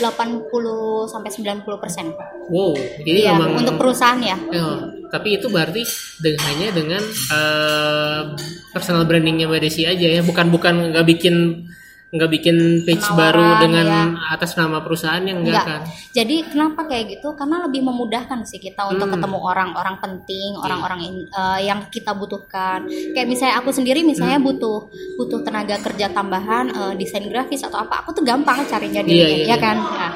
80 0.00 1.08
sampai 1.08 1.30
90 1.32 1.76
persen. 1.76 2.12
Wow, 2.48 2.76
jadi 3.04 3.28
Iya, 3.28 3.32
memang 3.36 3.60
untuk 3.64 3.76
perusahaan 3.76 4.20
ya. 4.20 4.36
Oh, 4.56 4.92
tapi 5.12 5.36
itu 5.40 5.48
berarti 5.48 5.84
dengan 6.20 6.40
hanya 6.52 6.68
dengan 6.72 7.02
eh, 7.08 8.22
personal 8.72 9.04
brandingnya 9.04 9.48
Mbak 9.48 9.60
Desi 9.60 9.84
aja 9.84 10.20
ya, 10.20 10.20
bukan 10.24 10.48
bukan 10.52 10.96
nggak 10.96 11.06
bikin 11.16 11.64
nggak 12.10 12.26
bikin 12.28 12.56
page 12.82 13.06
Penawaran, 13.06 13.18
baru 13.22 13.46
dengan 13.62 13.86
ya. 13.86 14.34
atas 14.34 14.58
nama 14.58 14.82
perusahaan 14.82 15.22
yang 15.22 15.46
enggak 15.46 15.62
kan? 15.62 15.80
Jadi 16.10 16.42
kenapa 16.42 16.82
kayak 16.84 17.16
gitu? 17.16 17.38
Karena 17.38 17.62
lebih 17.62 17.86
memudahkan 17.86 18.42
sih 18.42 18.58
kita 18.58 18.82
untuk 18.84 19.06
Hmm. 19.06 19.14
ketemu 19.14 19.38
orang-orang 19.38 19.96
penting, 19.96 20.58
orang-orang 20.58 21.00
in- 21.00 21.28
eh, 21.30 21.60
yang 21.64 21.86
kita 21.86 22.10
butuhkan. 22.10 22.84
Kayak 23.14 23.28
misalnya 23.30 23.54
aku 23.56 23.70
sendiri 23.70 24.02
misalnya 24.02 24.42
Hmm. 24.42 24.48
butuh 24.50 24.90
butuh 25.16 25.40
tenaga 25.40 25.78
kerja 25.78 26.10
tambahan 26.10 26.66
eh, 26.68 26.92
desain 26.94 27.22
grafis 27.24 27.62
atau 27.62 27.78
apa, 27.78 28.02
aku 28.02 28.10
tuh 28.12 28.26
gampang 28.26 28.66
carinya 28.66 29.00
di 29.00 29.14
Iya, 29.14 29.24
LinkedIn, 29.24 29.38
iya, 29.38 29.46
ya 29.46 29.54
iya. 29.54 29.56
kan? 29.56 29.76
Nah, 29.78 30.12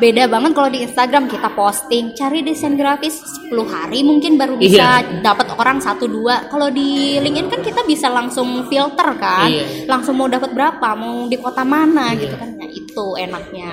beda 0.00 0.24
banget 0.26 0.50
kalau 0.50 0.66
di 0.66 0.80
Instagram 0.80 1.24
kita 1.26 1.52
posting 1.52 2.10
cari 2.12 2.40
desain 2.40 2.72
grafis 2.72 3.20
10 3.44 3.52
hari 3.66 4.00
mungkin 4.00 4.34
baru 4.34 4.56
bisa 4.56 4.98
Iya. 4.98 5.20
dapat 5.20 5.52
orang 5.52 5.78
satu 5.78 6.08
dua. 6.08 6.48
Kalau 6.48 6.68
di 6.68 6.88
LinkedIn 7.16 7.46
kan 7.48 7.60
kita 7.60 7.84
bisa 7.84 8.08
langsung 8.08 8.48
filter 8.66 9.12
kan, 9.14 9.46
Iya. 9.46 9.84
langsung 9.86 10.16
mau 10.16 10.26
dapat 10.26 10.50
berapa, 10.50 10.88
mau 10.94 11.24
di 11.24 11.36
kota 11.36 11.60
mana 11.62 12.10
Iya. 12.10 12.20
gitu 12.22 12.34
kan. 12.34 12.48
Nah, 12.54 12.66
itu 12.66 13.06
enaknya. 13.14 13.72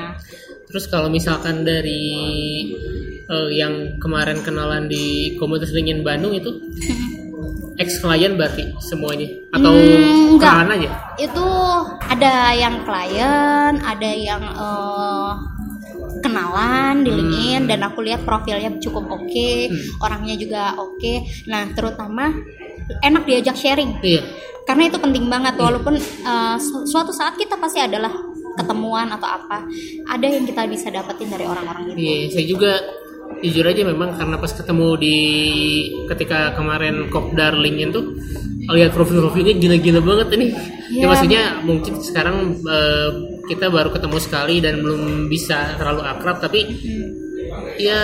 Terus 0.67 0.85
kalau 0.85 1.07
misalkan 1.07 1.63
dari 1.63 2.05
eh, 3.25 3.49
yang 3.53 3.73
kemarin 3.97 4.39
kenalan 4.39 4.85
di 4.85 5.05
komunitas 5.35 5.71
LinkedIn 5.71 5.99
Bandung 5.99 6.31
itu 6.31 6.51
ex 7.77 7.99
klien 7.99 8.33
berarti 8.33 8.73
semuanya 8.79 9.27
atau 9.51 9.69
Hmm, 9.69 10.33
enggak. 10.33 10.49
kenalan 10.49 10.75
aja? 10.75 10.89
itu 11.17 11.47
ada 12.01 12.33
yang 12.51 12.75
klien, 12.81 13.73
ada 13.77 14.09
yang 14.09 14.41
eh, 14.41 15.06
kenalan 16.27 17.01
di 17.01 17.09
Hmm. 17.09 17.17
LinkedIn 17.17 17.61
dan 17.65 17.79
aku 17.81 17.99
lihat 18.01 18.21
profilnya 18.21 18.69
cukup 18.77 19.07
oke, 19.09 19.49
Hmm. 19.65 20.03
orangnya 20.03 20.35
juga 20.35 20.75
oke. 20.75 21.13
Nah, 21.45 21.71
terutama 21.71 22.35
enak 23.01 23.23
diajak 23.23 23.55
sharing 23.55 23.99
iya 23.99 24.23
karena 24.63 24.87
itu 24.87 24.95
penting 24.95 25.27
banget 25.27 25.55
walaupun 25.55 25.95
uh, 26.23 26.55
su- 26.55 26.83
suatu 26.83 27.11
saat 27.11 27.35
kita 27.35 27.55
pasti 27.55 27.79
adalah 27.79 28.11
ketemuan 28.55 29.07
atau 29.07 29.27
apa 29.27 29.63
ada 30.05 30.23
yang 30.23 30.43
kita 30.43 30.63
bisa 30.65 30.87
dapetin 30.87 31.27
dari 31.27 31.43
orang-orang 31.43 31.87
itu 31.87 31.99
Iya, 31.99 32.17
saya 32.31 32.45
juga 32.45 32.71
jujur 33.39 33.63
aja 33.63 33.83
memang 33.83 34.15
karena 34.15 34.35
pas 34.35 34.49
ketemu 34.49 34.87
di 34.97 35.17
ketika 36.07 36.55
kemarin 36.55 37.07
Kopdar 37.07 37.53
LinkedIn 37.53 37.91
tuh 37.91 38.15
lihat 38.67 38.91
profil-profilnya 38.91 39.55
gila-gila 39.55 39.99
banget 39.99 40.27
ini. 40.35 40.47
Ya, 40.47 40.59
Iya. 40.89 41.05
maksudnya 41.07 41.43
mungkin 41.61 41.93
sekarang 41.99 42.35
eh, 42.63 43.09
kita 43.47 43.71
baru 43.71 43.89
ketemu 43.95 44.17
sekali 44.19 44.59
dan 44.59 44.83
belum 44.83 45.31
bisa 45.31 45.79
terlalu 45.79 46.03
akrab 46.03 46.43
tapi 46.43 46.61
ya, 47.77 48.01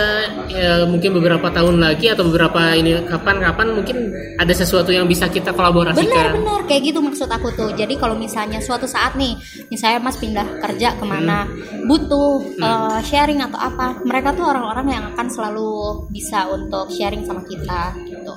ya 0.48 0.72
mungkin 0.86 1.18
beberapa 1.18 1.50
tahun 1.50 1.82
lagi 1.82 2.14
atau 2.14 2.24
beberapa 2.30 2.78
ini 2.78 3.04
kapan-kapan 3.04 3.68
mungkin 3.74 3.98
ada 4.38 4.54
sesuatu 4.54 4.94
yang 4.94 5.10
bisa 5.10 5.28
kita 5.28 5.52
kolaborasikan. 5.52 6.08
Benar-benar 6.08 6.62
kayak 6.70 6.82
gitu 6.94 7.00
maksud 7.02 7.28
aku 7.28 7.52
tuh. 7.54 7.70
Jadi 7.74 7.98
kalau 7.98 8.16
misalnya 8.16 8.62
suatu 8.62 8.86
saat 8.86 9.18
nih, 9.18 9.36
misalnya 9.68 10.00
Mas 10.00 10.18
pindah 10.18 10.48
kerja 10.62 10.96
ke 10.96 11.06
mana, 11.06 11.50
butuh 11.86 12.58
uh, 12.62 13.00
sharing 13.04 13.42
atau 13.42 13.60
apa, 13.60 14.00
mereka 14.06 14.32
tuh 14.38 14.46
orang-orang 14.46 14.88
yang 14.94 15.06
akan 15.14 15.28
selalu 15.28 16.06
bisa 16.14 16.48
untuk 16.50 16.94
sharing 16.94 17.26
sama 17.26 17.42
kita 17.44 17.98
gitu. 18.06 18.36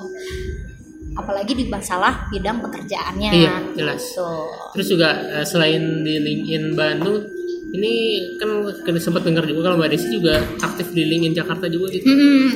Apalagi 1.17 1.53
di 1.57 1.65
masalah 1.67 2.29
bidang 2.29 2.61
pekerjaannya. 2.61 3.31
Iya, 3.33 3.53
jelas. 3.73 4.01
Gitu. 4.13 4.29
Terus 4.77 4.87
juga 4.87 5.09
eh, 5.41 5.45
selain 5.45 6.05
di 6.05 6.15
LinkedIn 6.21 6.77
Bandung, 6.77 7.25
ini 7.73 7.93
kan 8.39 8.63
kena 8.85 9.01
sempat 9.01 9.25
dengar 9.27 9.43
juga 9.43 9.67
kalau 9.67 9.81
Mbak 9.81 9.89
Desi 9.91 10.07
juga 10.13 10.39
aktif 10.61 10.93
di 10.93 11.03
LinkedIn 11.03 11.35
Jakarta 11.35 11.65
juga 11.67 11.91
gitu. 11.91 12.05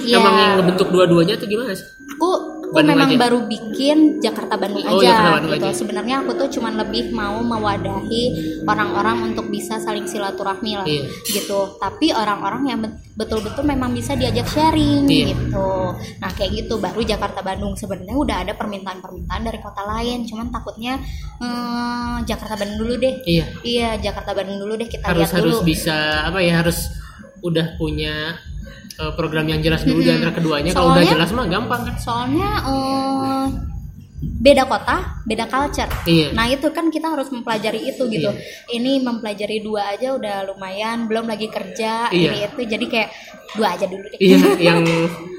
Iya. 0.05 0.21
Emang 0.21 0.35
yang 0.37 0.53
ngebentuk 0.61 0.87
dua-duanya 0.93 1.35
tuh 1.35 1.49
gimana 1.49 1.73
sih? 1.73 2.01
aku 2.21 2.29
aku 2.71 2.77
Bandung 2.77 2.95
memang 2.95 3.09
aja? 3.09 3.19
baru 3.19 3.39
bikin 3.45 3.97
Jakarta 4.17 4.55
Bandung 4.55 4.79
Oh, 4.81 4.95
aja 4.95 5.03
Jakarta 5.03 5.29
Bandung 5.33 5.51
gitu. 5.51 5.65
aja. 5.65 5.75
Sebenarnya 5.75 6.15
aku 6.17 6.31
tuh 6.33 6.47
cuman 6.49 6.73
lebih 6.77 7.03
mau 7.11 7.37
mewadahi 7.41 8.23
orang-orang 8.63 9.17
untuk 9.25 9.45
bisa 9.47 9.75
saling 9.77 10.05
silaturahmi 10.05 10.71
lah 10.73 10.85
Iya. 10.85 11.03
gitu. 11.27 11.75
Tapi 11.75 12.09
orang-orang 12.09 12.61
yang 12.65 12.79
bet- 12.79 12.95
betul-betul 13.13 13.63
memang 13.65 13.91
bisa 13.91 14.13
diajak 14.13 14.47
sharing 14.47 15.03
Iya. 15.03 15.25
gitu. 15.29 15.69
Nah, 16.17 16.31
kayak 16.31 16.51
gitu 16.57 16.77
baru 16.77 17.01
Jakarta 17.01 17.41
Bandung. 17.41 17.75
Sebenarnya 17.75 18.15
udah 18.15 18.37
ada 18.39 18.53
permintaan-permintaan 18.53 19.41
dari 19.41 19.59
kota 19.59 19.83
lain, 19.83 20.23
cuman 20.23 20.47
takutnya 20.49 20.95
hmm, 21.37 22.23
Jakarta 22.23 22.55
Bandung 22.55 22.79
dulu 22.79 22.93
deh. 22.97 23.13
Iya, 23.21 23.45
Iya, 23.61 23.89
Jakarta 24.01 24.31
Bandung 24.31 24.57
dulu 24.57 24.73
deh 24.75 24.87
kita 24.87 25.05
harus 25.05 25.25
lihat 25.25 25.35
harus 25.35 25.57
dulu. 25.57 25.67
bisa 25.67 25.97
apa 26.23 26.39
ya 26.39 26.53
harus 26.57 26.79
udah 27.41 27.75
punya 27.75 28.37
eh, 28.95 29.13
program 29.13 29.45
yang 29.45 29.59
jelas 29.59 29.83
dulu 29.83 29.99
di 29.99 30.11
antara 30.11 30.33
keduanya. 30.33 30.71
Kalau 30.71 30.91
udah 30.91 31.05
jelas 31.05 31.29
mah 31.31 31.45
gampang 31.45 31.81
kan? 31.87 31.95
Soalnya 31.95 32.49
eh, 32.65 33.45
beda 34.21 34.69
kota, 34.69 35.21
beda 35.25 35.45
culture. 35.49 35.89
Iya. 36.05 36.33
Nah 36.37 36.45
itu 36.45 36.69
kan 36.69 36.89
kita 36.89 37.09
harus 37.09 37.29
mempelajari 37.29 37.89
itu 37.89 38.05
gitu. 38.05 38.29
Iya. 38.29 38.41
Ini 38.73 39.01
mempelajari 39.01 39.57
dua 39.61 39.97
aja 39.97 40.13
udah 40.13 40.45
lumayan, 40.45 41.09
belum 41.09 41.25
lagi 41.25 41.49
kerja 41.49 42.09
Iya. 42.13 42.29
ini 42.29 42.37
itu. 42.45 42.61
Jadi 42.65 42.85
kayak 42.85 43.09
dua 43.57 43.67
aja 43.73 43.85
dulu 43.89 44.05
deh. 44.05 44.19
Iya, 44.21 44.37
yang 44.71 44.79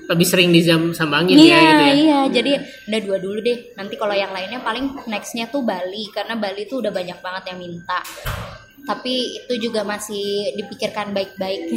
lebih 0.02 0.26
sering 0.26 0.50
disambangin 0.50 1.38
Iya, 1.38 1.46
ya 1.46 1.62
gitu 1.62 1.82
ya. 1.82 1.92
iya. 1.94 2.18
Jadi 2.28 2.50
udah 2.90 3.00
dua 3.06 3.18
dulu 3.22 3.38
deh. 3.38 3.58
Nanti 3.78 3.94
kalau 3.94 4.14
yang 4.18 4.34
lainnya 4.34 4.58
paling 4.60 4.98
nextnya 5.06 5.46
tuh 5.46 5.62
Bali 5.62 6.10
karena 6.10 6.34
Bali 6.34 6.66
tuh 6.66 6.82
udah 6.82 6.90
banyak 6.90 7.18
banget 7.22 7.42
yang 7.54 7.58
minta. 7.62 8.02
Tapi 8.82 9.14
itu 9.38 9.70
juga 9.70 9.86
masih 9.86 10.52
dipikirkan 10.58 11.14
baik-baik. 11.14 11.70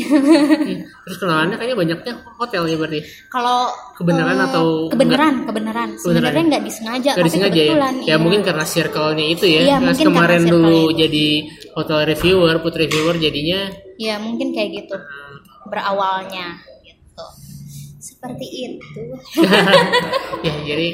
Terus 1.05 1.17
kenalannya 1.21 1.55
kayaknya 1.61 1.77
banyaknya 1.77 2.13
hotel 2.41 2.65
ya 2.65 2.75
berarti. 2.81 2.99
kalau 3.29 3.69
Kebenaran 3.95 4.37
eh, 4.41 4.47
atau 4.49 4.65
kebenaran, 4.89 5.35
kebenaran. 5.45 5.89
Sebenarnya 6.01 6.43
nggak 6.49 6.63
disengaja, 6.65 7.09
Gak 7.13 7.21
tapi 7.21 7.27
disengaja 7.29 7.55
ya? 7.55 7.63
kebetulan. 7.69 7.93
Ya 8.01 8.05
iya. 8.09 8.15
mungkin 8.17 8.41
karena 8.41 8.65
circle-nya 8.65 9.25
itu 9.31 9.45
ya. 9.45 9.61
Iya, 9.63 9.75
Pas 9.79 9.85
mungkin 9.93 10.05
kemarin 10.11 10.43
dulu 10.49 10.81
itu. 10.91 10.97
jadi 11.05 11.27
hotel 11.77 11.99
reviewer, 12.09 12.55
put 12.59 12.73
reviewer 12.75 13.15
jadinya 13.21 13.69
Ya 13.95 14.19
mungkin 14.19 14.51
kayak 14.51 14.69
gitu 14.83 14.97
berawalnya 15.65 16.59
gitu. 16.59 16.74
Seperti 18.25 18.47
itu. 18.65 19.01
ya 20.47 20.55
jadi 20.65 20.87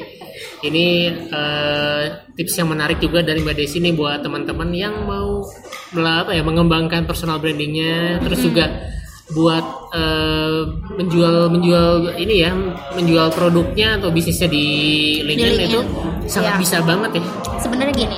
ini 0.61 0.85
eh, 1.31 2.03
tips 2.35 2.59
yang 2.59 2.69
menarik 2.69 2.99
juga 2.99 3.23
dari 3.23 3.39
Mbak 3.39 3.55
Desi 3.55 3.79
nih 3.79 3.95
buat 3.95 4.19
teman-teman 4.19 4.69
yang 4.71 5.07
mau 5.07 5.43
apa 5.95 6.31
ya 6.31 6.43
mengembangkan 6.43 7.03
personal 7.03 7.39
brandingnya 7.39 8.19
terus 8.19 8.43
juga 8.43 8.67
buat 9.31 9.63
eh, 9.95 10.61
menjual 10.99 11.47
menjual 11.49 12.19
ini 12.19 12.35
ya 12.43 12.51
menjual 12.93 13.31
produknya 13.31 13.95
atau 13.95 14.11
bisnisnya 14.11 14.51
di 14.51 14.65
LinkedIn, 15.23 15.55
LinkedIn. 15.55 15.71
itu 15.71 15.79
sangat 16.27 16.55
Ya. 16.55 16.59
bisa 16.59 16.77
banget 16.83 17.11
ya 17.15 17.23
Sebenarnya 17.61 17.93
gini, 17.95 18.17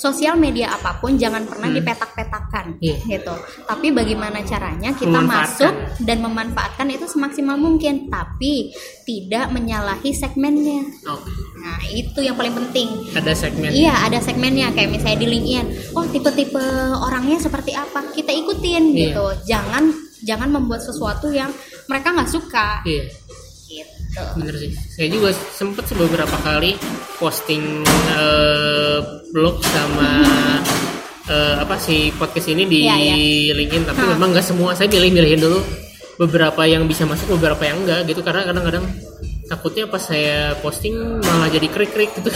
sosial 0.00 0.34
media 0.34 0.72
apa 0.72 0.96
pun 0.96 1.14
jangan 1.14 1.44
pernah 1.44 1.68
dipetak-petakan 1.68 2.80
Iya. 2.80 2.96
gitu. 3.06 3.34
Tapi 3.62 3.92
bagaimana 3.92 4.40
caranya 4.40 4.96
kita 4.96 5.20
masuk 5.20 5.72
dan 6.00 6.18
memanfaatkan 6.18 6.88
itu 6.88 7.04
semaksimal 7.04 7.54
mungkin, 7.54 8.08
tapi 8.08 8.72
tidak 9.04 9.52
menyalahi 9.52 10.10
segmennya. 10.10 10.88
Oke. 11.04 11.28
Nah, 11.60 11.76
itu 11.86 12.16
yang 12.18 12.34
paling 12.34 12.56
penting. 12.56 12.88
ada 13.12 13.36
segmen 13.36 13.68
Iya, 13.68 14.08
ada 14.08 14.16
segmennya 14.16 14.72
kayak 14.72 14.88
misalnya 14.88 15.18
di 15.20 15.28
LinkedIn. 15.28 15.66
Oh, 15.92 16.08
tipe-tipe 16.08 16.64
orangnya 16.96 17.36
seperti 17.36 17.76
apa? 17.76 18.00
Kita 18.08 18.32
ikutin 18.32 18.82
Iya. 18.90 19.00
gitu. 19.12 19.26
Jangan 19.46 19.84
jangan 20.20 20.48
membuat 20.48 20.80
sesuatu 20.80 21.28
yang 21.28 21.48
mereka 21.84 22.12
nggak 22.12 22.30
suka. 22.30 22.80
Iya. 22.84 23.04
Gitu. 24.10 24.34
bener 24.36 24.54
sih 24.56 24.70
saya 24.74 25.08
juga 25.08 25.30
sempet 25.32 25.86
sih 25.86 25.94
beberapa 25.94 26.34
kali 26.40 26.74
posting 27.16 27.86
eh, 28.10 28.98
blog 29.30 29.62
sama 29.62 30.10
eh, 31.26 31.54
apa 31.56 31.76
sih 31.76 32.10
podcast 32.12 32.48
ini 32.48 32.66
di 32.66 32.78
Iya, 32.84 32.96
iya. 32.98 33.54
LinkedIn 33.54 33.86
tapi 33.86 34.02
Hah. 34.02 34.10
memang 34.14 34.34
nggak 34.34 34.42
semua 34.44 34.74
saya 34.74 34.90
milih-milihin 34.90 35.38
dulu 35.38 35.62
beberapa 36.18 36.62
yang 36.64 36.84
bisa 36.84 37.06
masuk 37.06 37.32
beberapa 37.32 37.62
yang 37.62 37.80
enggak 37.80 38.04
gitu 38.04 38.20
karena 38.20 38.44
kadang-kadang 38.44 38.84
takutnya 39.46 39.86
pas 39.86 40.02
saya 40.02 40.52
posting 40.58 40.92
malah 41.20 41.48
jadi 41.48 41.66
krik-krik 41.66 42.10
gitu 42.14 42.30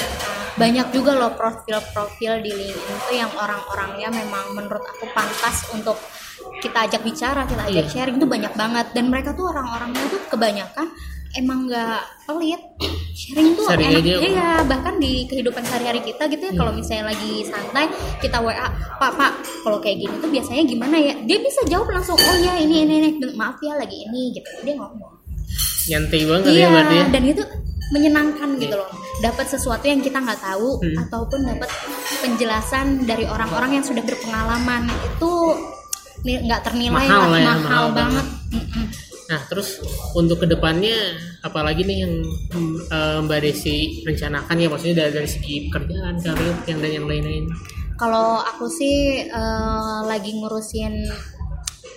Banyak 0.55 0.95
juga 0.95 1.19
loh 1.19 1.35
profil-profil 1.35 2.39
di 2.39 2.55
LinkedIn 2.55 2.79
itu 2.97 3.13
yang 3.13 3.27
orang-orangnya 3.35 4.07
memang 4.09 4.55
menurut 4.55 4.87
aku 4.87 5.11
pantas 5.11 5.67
untuk 5.75 5.99
kita 6.63 6.87
ajak 6.87 7.03
bicara, 7.03 7.43
kita 7.43 7.67
ajak 7.67 7.85
Iya. 7.85 7.91
sharing 7.91 8.17
itu 8.17 8.25
banyak 8.25 8.55
banget 8.55 8.87
dan 8.95 9.11
mereka 9.11 9.35
tuh 9.35 9.51
orang-orangnya 9.51 10.07
tuh 10.07 10.23
kebanyakan 10.31 10.95
emang 11.35 11.67
nggak 11.67 11.99
pelit 12.25 12.63
sharing 13.13 13.53
tuh 13.53 13.67
Sharing 13.67 13.91
enak 13.91 14.01
aja. 14.01 14.15
Hmm. 14.15 14.25
iya 14.25 14.51
bahkan 14.65 14.95
di 14.97 15.13
kehidupan 15.25 15.63
sehari-hari 15.63 16.01
kita 16.01 16.23
gitu 16.27 16.43
ya 16.43 16.53
kalau 16.53 16.71
misalnya 16.71 17.11
lagi 17.11 17.43
santai 17.43 17.87
kita 18.19 18.39
WA 18.39 18.67
pak 18.97 19.13
pak 19.15 19.33
kalau 19.61 19.79
kayak 19.79 19.99
gini 19.99 20.15
tuh 20.17 20.29
biasanya 20.29 20.63
gimana 20.63 20.97
ya 20.97 21.15
dia 21.21 21.39
bisa 21.39 21.61
jawab 21.65 21.91
langsung 21.91 22.15
oh 22.15 22.37
ya 22.39 22.55
ini 22.57 22.83
ini, 22.83 22.95
ini. 23.01 23.11
maaf 23.35 23.59
ya 23.59 23.75
lagi 23.75 24.03
ini 24.03 24.31
gitu 24.33 24.47
dia 24.63 24.75
ngomong 24.75 25.13
nyantai 25.85 26.21
banget 26.25 26.45
ya 26.47 26.53
Iya, 26.55 26.67
berarti 26.71 26.97
ya. 26.97 27.07
dan 27.11 27.23
itu 27.25 27.43
menyenangkan 27.85 28.49
gitu 28.57 28.75
loh. 28.75 28.89
Dapat 29.21 29.47
sesuatu 29.47 29.85
yang 29.85 30.01
kita 30.01 30.17
nggak 30.17 30.41
tahu 30.41 30.81
Hmm. 30.81 30.97
ataupun 30.99 31.45
dapat 31.45 31.69
penjelasan 32.19 33.05
dari 33.05 33.29
orang-orang 33.29 33.77
yang 33.77 33.85
sudah 33.85 34.01
berpengalaman 34.01 34.89
itu 34.89 35.33
nggak 36.25 36.61
ternilai 36.65 37.05
Mahal 37.05 37.29
lah, 37.29 37.37
ya, 37.37 37.45
mahal, 37.45 37.61
mahal 37.61 37.87
banget. 37.93 38.27
Mm-mm. 38.51 38.85
Nah, 39.25 39.41
terus 39.49 39.81
untuk 40.13 40.37
ke 40.37 40.47
depannya 40.47 41.17
apalagi 41.41 41.81
nih 41.81 41.99
yang 42.05 42.15
eh, 42.93 43.19
Mbak 43.25 43.41
Desi 43.41 44.05
rencanakan 44.05 44.57
ya 44.57 44.69
maksudnya 44.69 44.97
dari, 45.05 45.13
dari 45.17 45.29
segi 45.29 45.55
pekerjaan, 45.69 46.21
karir, 46.21 46.55
yang 46.69 46.79
dan 46.79 46.93
yang 46.93 47.07
lain-lain. 47.09 47.45
Kalau 47.97 48.43
aku 48.43 48.69
sih 48.69 49.25
eh, 49.25 49.99
lagi 50.05 50.37
ngurusin 50.37 51.09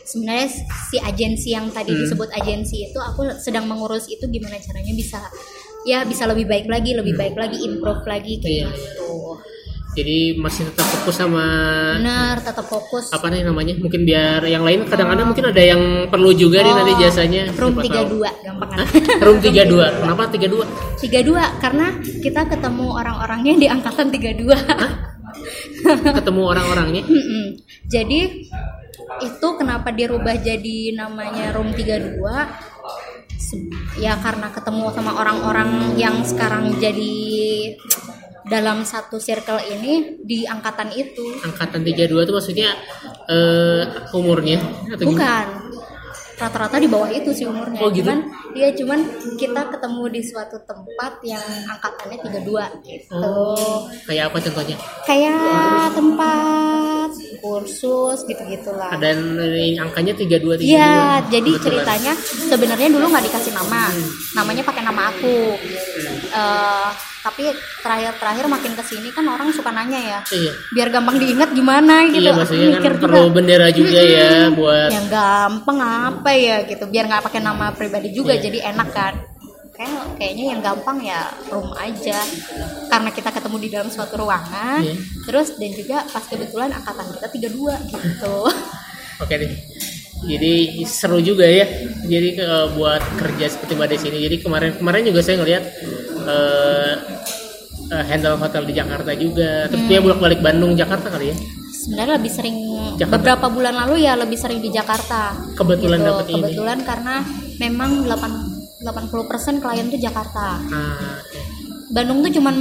sebenarnya 0.07 0.47
si 0.87 0.97
agensi 0.97 1.51
yang 1.51 1.67
tadi 1.67 1.91
Hmm. 1.91 1.99
disebut 1.99 2.31
agensi 2.31 2.87
itu 2.87 2.95
aku 2.95 3.27
sedang 3.43 3.67
mengurus 3.67 4.07
itu 4.07 4.23
gimana 4.23 4.55
caranya 4.55 4.95
bisa 4.95 5.19
ya 5.83 6.07
bisa 6.07 6.23
lebih 6.27 6.47
baik 6.47 6.67
lagi, 6.67 6.95
lebih 6.95 7.15
baik 7.15 7.35
lagi, 7.35 7.59
improve 7.59 8.07
lagi 8.07 8.39
Hmm. 8.39 8.43
Iya. 8.47 8.67
kayak 8.71 8.75
gitu. 8.79 9.11
Jadi 9.97 10.37
masih 10.37 10.69
tetap 10.69 10.85
fokus 10.87 11.17
sama 11.17 11.41
Benar, 11.97 12.37
tetap 12.39 12.65
fokus. 12.65 13.09
apa 13.09 13.25
nih 13.27 13.41
namanya? 13.41 13.73
Mungkin 13.75 14.05
biar 14.05 14.45
yang 14.45 14.61
lain 14.61 14.85
kadang-kadang 14.85 15.25
mungkin 15.27 15.49
ada 15.49 15.57
yang 15.59 15.81
perlu 16.05 16.29
juga 16.31 16.61
nih 16.61 16.69
nanti 16.71 16.93
jasanya. 17.01 17.49
Room 17.51 17.73
Siapa 17.73 18.05
32 18.05 18.05
tahu. 18.05 18.21
gampang 18.45 18.69
kan? 18.69 18.79
Room 19.19 19.37
32. 19.41 19.97
Kenapa 19.97 20.23
32? 20.29 21.01
32 21.01 21.33
karena 21.57 21.87
kita 22.21 22.41
ketemu 22.45 22.85
orang-orangnya 22.93 23.53
di 23.57 23.67
angkatan 23.67 24.07
32. 24.07 24.53
Ketemu 26.13 26.41
orang-orangnya. 26.45 27.03
Jadi 27.93 28.19
itu 29.17 29.47
kenapa 29.55 29.89
dirubah 29.89 30.35
jadi 30.35 30.91
namanya 30.93 31.55
room 31.55 31.71
32? 31.71 32.21
Se- 33.33 33.65
Ya 33.97 34.13
karena 34.15 34.51
ketemu 34.51 34.91
sama 34.91 35.15
orang-orang 35.15 35.95
yang 35.95 36.21
sekarang 36.21 36.77
jadi 36.77 37.15
dalam 38.47 38.81
satu 38.81 39.17
circle 39.17 39.59
ini 39.69 39.93
di 40.19 40.43
angkatan 40.43 40.91
itu. 40.91 41.39
Angkatan 41.41 41.81
32 41.81 41.95
itu 42.19 42.33
maksudnya 42.33 42.69
eh 43.25 43.83
umurnya 44.11 44.59
atau? 44.89 45.05
Bukan. 45.05 45.47
rata-rata 46.37 46.77
di 46.77 46.85
bawah 46.85 47.09
itu 47.09 47.33
sih 47.33 47.43
umurnya 47.43 47.81
Oh, 47.81 47.89
gitu? 47.89 48.05
cuman 48.05 48.29
iya 48.53 48.69
cuman 48.69 48.99
kita 49.35 49.73
ketemu 49.73 50.03
di 50.07 50.21
suatu 50.21 50.61
tempat 50.61 51.17
yang 51.25 51.41
angkatannya 51.65 52.13
32 52.21 52.85
gitu 52.85 53.09
Oh, 53.17 53.89
kayak 54.05 54.29
apa 54.29 54.37
contohnya? 54.39 54.77
kayak 55.01 55.97
tempat 55.97 57.06
kursus 57.37 58.23
gitu-gitulah 58.23 58.91
Ada 58.91 59.13
yang 59.55 59.85
angkanya 59.85 60.13
32 60.13 60.57
32. 60.57 60.63
Iya, 60.63 60.95
jadi 61.27 61.51
Kebetulan. 61.51 61.63
ceritanya 61.65 62.13
sebenarnya 62.47 62.87
dulu 62.89 63.05
nggak 63.07 63.25
dikasih 63.25 63.53
nama, 63.53 63.81
namanya 64.33 64.63
pakai 64.63 64.83
nama 64.83 65.01
aku. 65.09 65.37
Eh, 66.27 66.89
tapi 67.19 67.43
terakhir-terakhir 67.83 68.45
makin 68.47 68.71
ke 68.71 68.83
sini 68.83 69.11
kan 69.11 69.27
orang 69.27 69.51
suka 69.51 69.67
nanya 69.67 69.99
ya, 69.99 70.19
Iya. 70.31 70.51
biar 70.71 70.87
gampang 70.89 71.19
diingat 71.19 71.51
gimana 71.51 72.07
gitu. 72.07 72.23
Iya, 72.23 72.31
maksudnya 72.33 72.79
kan 72.79 72.93
perlu 72.97 73.27
juga, 73.27 73.35
bendera 73.35 73.67
juga 73.69 73.99
ya 73.99 74.47
buat 74.49 74.89
yang 74.89 75.07
gampang 75.11 75.77
apa 75.81 76.31
ya 76.31 76.63
gitu, 76.63 76.87
biar 76.87 77.03
nggak 77.05 77.23
pakai 77.23 77.41
nama 77.41 77.75
pribadi 77.75 78.15
juga, 78.15 78.31
Iya. 78.31 78.43
jadi 78.47 78.59
enak 78.71 78.89
kan. 78.91 79.13
Kayak 79.77 80.17
kayaknya 80.17 80.45
yang 80.49 80.59
gampang 80.59 80.97
ya 80.99 81.21
room 81.47 81.69
aja, 81.71 82.17
karena 82.87 83.09
kita 83.09 83.29
ketemu 83.29 83.57
di 83.59 83.69
dalam 83.69 83.87
suatu 83.87 84.17
ruangan. 84.17 84.81
Iya. 84.81 84.97
Terus 85.23 85.53
dan 85.53 85.71
juga 85.71 85.97
pas 86.03 86.23
kebetulan 86.23 86.69
angkatan 86.71 87.05
kita 87.13 87.27
32 87.29 87.77
gitu. 87.87 88.35
Oke 89.21 89.33
deh. 89.35 89.53
Jadi 90.19 90.53
seru 90.83 91.21
juga 91.21 91.45
ya. 91.45 91.69
Jadi 92.01 92.29
ke- 92.33 92.45
buat 92.73 93.05
kerja 93.15 93.45
seperti 93.47 93.71
mbak 93.71 93.87
Desi 93.87 94.07
ini. 94.07 94.19
Jadi 94.19 94.35
kemarin 94.39 94.73
kemarin 94.73 95.05
juga 95.05 95.21
saya 95.21 95.37
ngelihat 95.37 95.63
eh, 96.25 96.93
eh, 97.87 98.03
handle 98.03 98.35
hotel 98.35 98.63
di 98.63 98.73
Jakarta 98.73 99.13
juga. 99.13 99.65
Terus 99.67 99.77
Hmm. 99.79 99.89
dia 99.89 99.99
bolak 99.99 100.17
balik 100.19 100.39
Bandung 100.39 100.73
Jakarta 100.73 101.07
kali 101.07 101.29
ya. 101.29 101.37
sebenarnya 101.77 102.17
lebih 102.17 102.33
sering 102.33 102.57
Jakarta. 102.97 103.13
beberapa 103.15 103.47
bulan 103.47 103.71
lalu 103.77 104.03
ya 104.03 104.17
lebih 104.17 104.35
sering 104.35 104.59
di 104.59 104.67
Jakarta 104.67 105.31
Kebetulan 105.55 106.01
Gitu. 106.01 106.09
dapet 106.09 106.25
ini. 106.27 106.35
kebetulan 106.35 106.79
karena 106.83 107.15
memang 107.55 107.91
8 108.03 108.56
80% 108.79 109.09
klien 109.57 109.87
tuh 109.87 109.99
Jakarta 109.99 110.61
Ah, 110.63 111.17
oke. 111.17 111.39
Bandung 111.87 112.19
tuh 112.19 112.31
cuman 112.33 112.55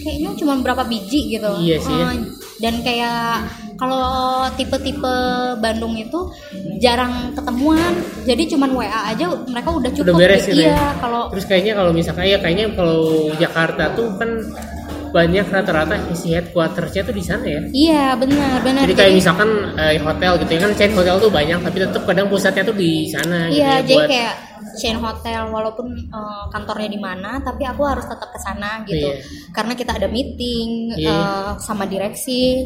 kayaknya 0.00 0.32
cuman 0.34 0.56
berapa 0.60 0.82
biji 0.82 1.28
gitu 1.30 1.50
Iya 1.60 1.76
sih 1.76 1.92
ya. 1.92 2.08
Dan 2.56 2.80
kayak 2.80 3.44
kalau 3.76 4.08
tipe-tipe 4.56 5.14
Bandung 5.56 5.92
itu 5.94 6.16
jarang 6.78 7.30
ketemuan 7.30 7.92
jadi 8.24 8.48
cuman 8.48 8.70
WA 8.72 8.88
aja 9.06 9.28
mereka 9.44 9.68
udah 9.70 9.90
cukup 9.92 10.08
Udah 10.08 10.14
beres 10.16 10.42
gitu. 10.42 10.56
gitu 10.56 10.64
ya? 10.64 10.72
iya 10.72 10.86
kalau 10.96 11.28
Terus 11.28 11.44
kayaknya 11.44 11.72
kalau 11.74 11.92
misalkan 11.92 12.24
ya 12.24 12.38
kayaknya 12.38 12.66
kalau 12.72 13.00
Jakarta 13.34 13.92
tuh 13.92 14.08
kan 14.16 14.30
banyak 15.06 15.46
rata-rata 15.46 15.96
isi 16.10 16.28
headquartersnya 16.30 17.02
tuh 17.02 17.14
di 17.14 17.22
sana 17.22 17.44
ya. 17.44 17.60
iya 17.70 18.04
benar 18.14 18.60
benar 18.60 18.84
Jadi 18.84 18.94
kayak 18.96 19.12
misalkan 19.14 19.48
eh, 19.76 19.96
hotel 19.98 20.32
gitu 20.38 20.50
ya 20.50 20.60
kan 20.60 20.72
chain 20.72 20.92
hotel 20.92 21.16
tuh 21.18 21.30
banyak 21.30 21.58
tapi 21.58 21.76
tetap 21.78 22.02
kadang 22.04 22.26
pusatnya 22.26 22.64
tuh 22.64 22.74
di 22.74 23.04
sana 23.06 23.48
gitu 23.48 23.60
Iya, 23.60 23.68
ya, 23.68 23.76
jadi 23.82 23.94
buat 23.94 24.08
kayak 24.08 24.34
chain 24.76 24.96
hotel 24.96 25.48
walaupun 25.48 25.86
eh, 25.92 26.44
kantornya 26.48 26.88
di 26.88 27.00
mana, 27.00 27.40
tapi 27.40 27.64
aku 27.64 27.82
harus 27.82 28.04
tetap 28.04 28.28
ke 28.28 28.38
sana 28.38 28.84
gitu. 28.84 29.08
Iya. 29.10 29.20
Karena 29.50 29.72
kita 29.72 29.96
ada 29.96 30.06
meeting 30.06 30.92
Iya. 30.94 31.10
eh, 31.10 31.50
sama 31.58 31.84
direksi 31.84 32.62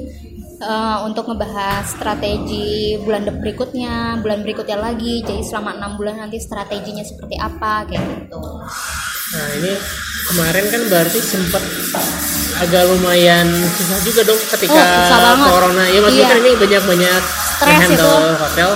eh, 0.61 0.99
untuk 1.03 1.25
ngebahas 1.25 1.89
strategi 1.89 3.01
bulan 3.01 3.25
berikutnya, 3.33 4.21
bulan 4.21 4.43
berikutnya 4.43 4.77
lagi. 4.77 5.23
Jadi 5.23 5.41
selama 5.41 5.73
enam 5.73 5.97
bulan 5.97 6.19
nanti 6.19 6.37
strateginya 6.37 7.01
seperti 7.01 7.35
apa 7.35 7.89
kayak 7.89 8.05
gitu. 8.05 8.43
Nah 9.31 9.47
ini 9.57 9.73
kemarin 10.27 10.65
kan 10.69 10.83
berarti 10.91 11.19
sempat 11.23 11.63
agak 12.61 12.83
lumayan 12.85 13.47
susah 13.73 13.99
juga 14.05 14.21
dong 14.27 14.41
ketika 14.53 14.83
Oh, 15.09 15.49
corona. 15.49 15.85
Ya 15.87 15.99
maksudnya 15.99 16.27
Iya. 16.27 16.33
kan 16.35 16.39
ini 16.43 16.53
banyak-banyak 16.59 17.23
Stres 17.57 17.79
handle 17.81 18.05
itu. 18.05 18.37
hotel. 18.37 18.71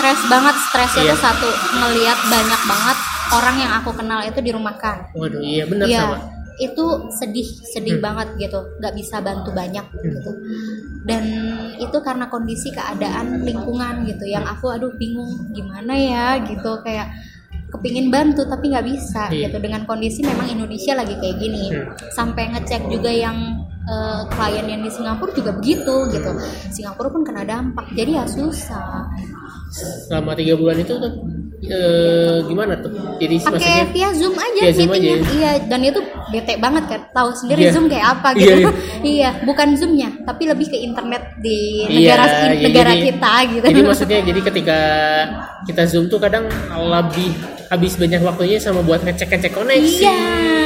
Stres 0.00 0.20
banget, 0.26 0.56
stresnya 0.64 1.02
Iya. 1.04 1.12
tuh 1.12 1.20
satu 1.20 1.48
ngelihat 1.76 2.18
banyak 2.24 2.60
banget 2.64 2.98
orang 3.30 3.56
yang 3.58 3.72
aku 3.76 3.90
kenal 3.92 4.20
itu 4.24 4.40
dirumahkan. 4.40 5.12
Waduh 5.12 5.38
iya 5.38 5.68
benar 5.68 5.84
Iya, 5.86 6.00
sama. 6.02 6.16
itu 6.56 6.84
sedih, 7.10 7.48
sedih 7.62 7.96
Hmm. 7.96 8.04
banget 8.04 8.28
gitu, 8.38 8.58
nggak 8.80 8.94
bisa 8.94 9.20
bantu 9.20 9.52
banyak 9.52 9.84
gitu. 9.94 10.30
Dan 11.02 11.22
itu 11.76 11.96
karena 12.00 12.26
kondisi 12.26 12.68
keadaan 12.70 13.40
lingkungan 13.40 14.04
gitu, 14.04 14.24
yang 14.24 14.44
aku 14.44 14.68
aduh 14.68 14.92
bingung 14.94 15.52
gimana 15.52 15.92
ya 15.92 16.26
gitu 16.40 16.80
kayak 16.80 17.12
kepingin 17.70 18.10
bantu 18.10 18.42
tapi 18.44 18.66
nggak 18.66 18.82
bisa 18.82 19.28
Iya. 19.28 19.46
gitu 19.46 19.62
dengan 19.62 19.84
kondisi 19.84 20.20
memang 20.20 20.48
Indonesia 20.48 20.92
lagi 20.92 21.14
kayak 21.14 21.36
gini 21.38 21.70
Hmm. 21.70 21.92
sampai 22.10 22.50
ngecek 22.50 22.88
juga 22.88 23.08
yang 23.08 23.36
eh, 23.80 24.22
klien 24.28 24.66
yang 24.66 24.82
di 24.82 24.90
Singapura 24.90 25.32
juga 25.32 25.50
begitu 25.52 25.94
gitu 26.08 26.30
Singapura 26.68 27.10
pun 27.10 27.22
kena 27.22 27.42
dampak 27.42 27.90
jadi 27.90 28.22
ya 28.22 28.24
susah 28.24 29.08
Selama 29.70 30.34
tiga 30.34 30.58
bulan 30.58 30.82
itu 30.82 30.98
tuh 30.98 31.12
eh, 31.70 32.36
gimana 32.44 32.74
tuh? 32.76 32.90
Jadi 33.16 33.34
pakai 33.38 33.88
via 33.88 34.10
zoom 34.10 34.34
aja 34.34 34.60
Via 34.60 34.72
Zoom 34.72 34.88
meetingnya 34.88 35.14
aja. 35.16 35.30
iya 35.30 35.52
dan 35.62 35.80
itu 35.80 36.00
bete 36.28 36.54
banget 36.56 36.84
kan 36.86 37.00
tahu 37.10 37.30
sendiri 37.32 37.60
Iya. 37.62 37.72
zoom 37.72 37.86
kayak 37.86 38.06
apa 38.10 38.28
Iya, 38.32 38.38
gitu 38.38 38.50
iya. 38.60 38.70
iya 39.02 39.30
bukan 39.40 39.68
zoomnya 39.74 40.08
tapi 40.22 40.42
lebih 40.44 40.66
ke 40.66 40.78
internet 40.78 41.22
di 41.38 41.58
Iya, 41.84 41.94
negara 42.10 42.24
ya, 42.24 42.36
negara 42.60 42.92
jadi- 42.92 43.04
kita 43.06 43.32
gitu 43.48 43.64
Jadi 43.66 43.80
maksudnya 43.88 44.20
jadi 44.22 44.40
ketika 44.42 44.78
kita 45.62 45.82
zoom 45.86 46.04
tuh 46.06 46.18
kadang 46.18 46.44
lebih 46.72 47.30
habis 47.66 47.94
banyak 47.94 48.18
waktunya 48.20 48.58
sama 48.58 48.80
buat 48.80 48.98
ngecek-ngecek 49.00 49.52
koneksi. 49.52 50.02
iya 50.02 50.18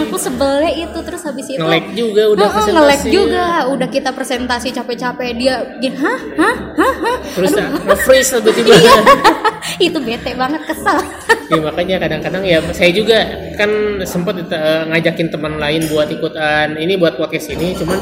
aku 0.05 0.17
sebelnya 0.17 0.73
itu 0.73 0.99
terus 1.01 1.21
habis 1.23 1.45
itu 1.47 1.59
Nge-lag 1.59 1.85
juga 1.93 2.23
udah 2.31 2.47
nge-lag 2.47 2.65
presentasi. 2.97 3.09
juga 3.11 3.45
udah 3.69 3.89
kita 3.91 4.11
presentasi 4.11 4.69
capek-capek 4.71 5.29
dia 5.35 5.55
gini 5.77 5.97
hah 5.97 6.17
hah 6.35 6.57
hah 6.75 6.95
hah 6.99 7.17
Terus 7.35 7.53
nge-freeze 7.53 8.31
tiba-tiba. 8.39 8.73
Iya. 8.85 8.95
itu 9.83 9.99
bete 9.99 10.33
banget 10.35 10.61
kesel 10.63 10.94
ya 11.53 11.61
makanya 11.61 11.97
kadang-kadang 12.01 12.43
ya 12.45 12.59
saya 12.73 12.91
juga 12.91 13.19
kan 13.61 14.01
sempat 14.09 14.41
eh, 14.49 14.83
ngajakin 14.91 15.29
teman 15.29 15.61
lain 15.61 15.87
buat 15.93 16.09
ikutan 16.09 16.77
ini 16.81 16.97
buat 16.97 17.21
podcast 17.21 17.53
ini 17.53 17.77
cuman 17.77 18.01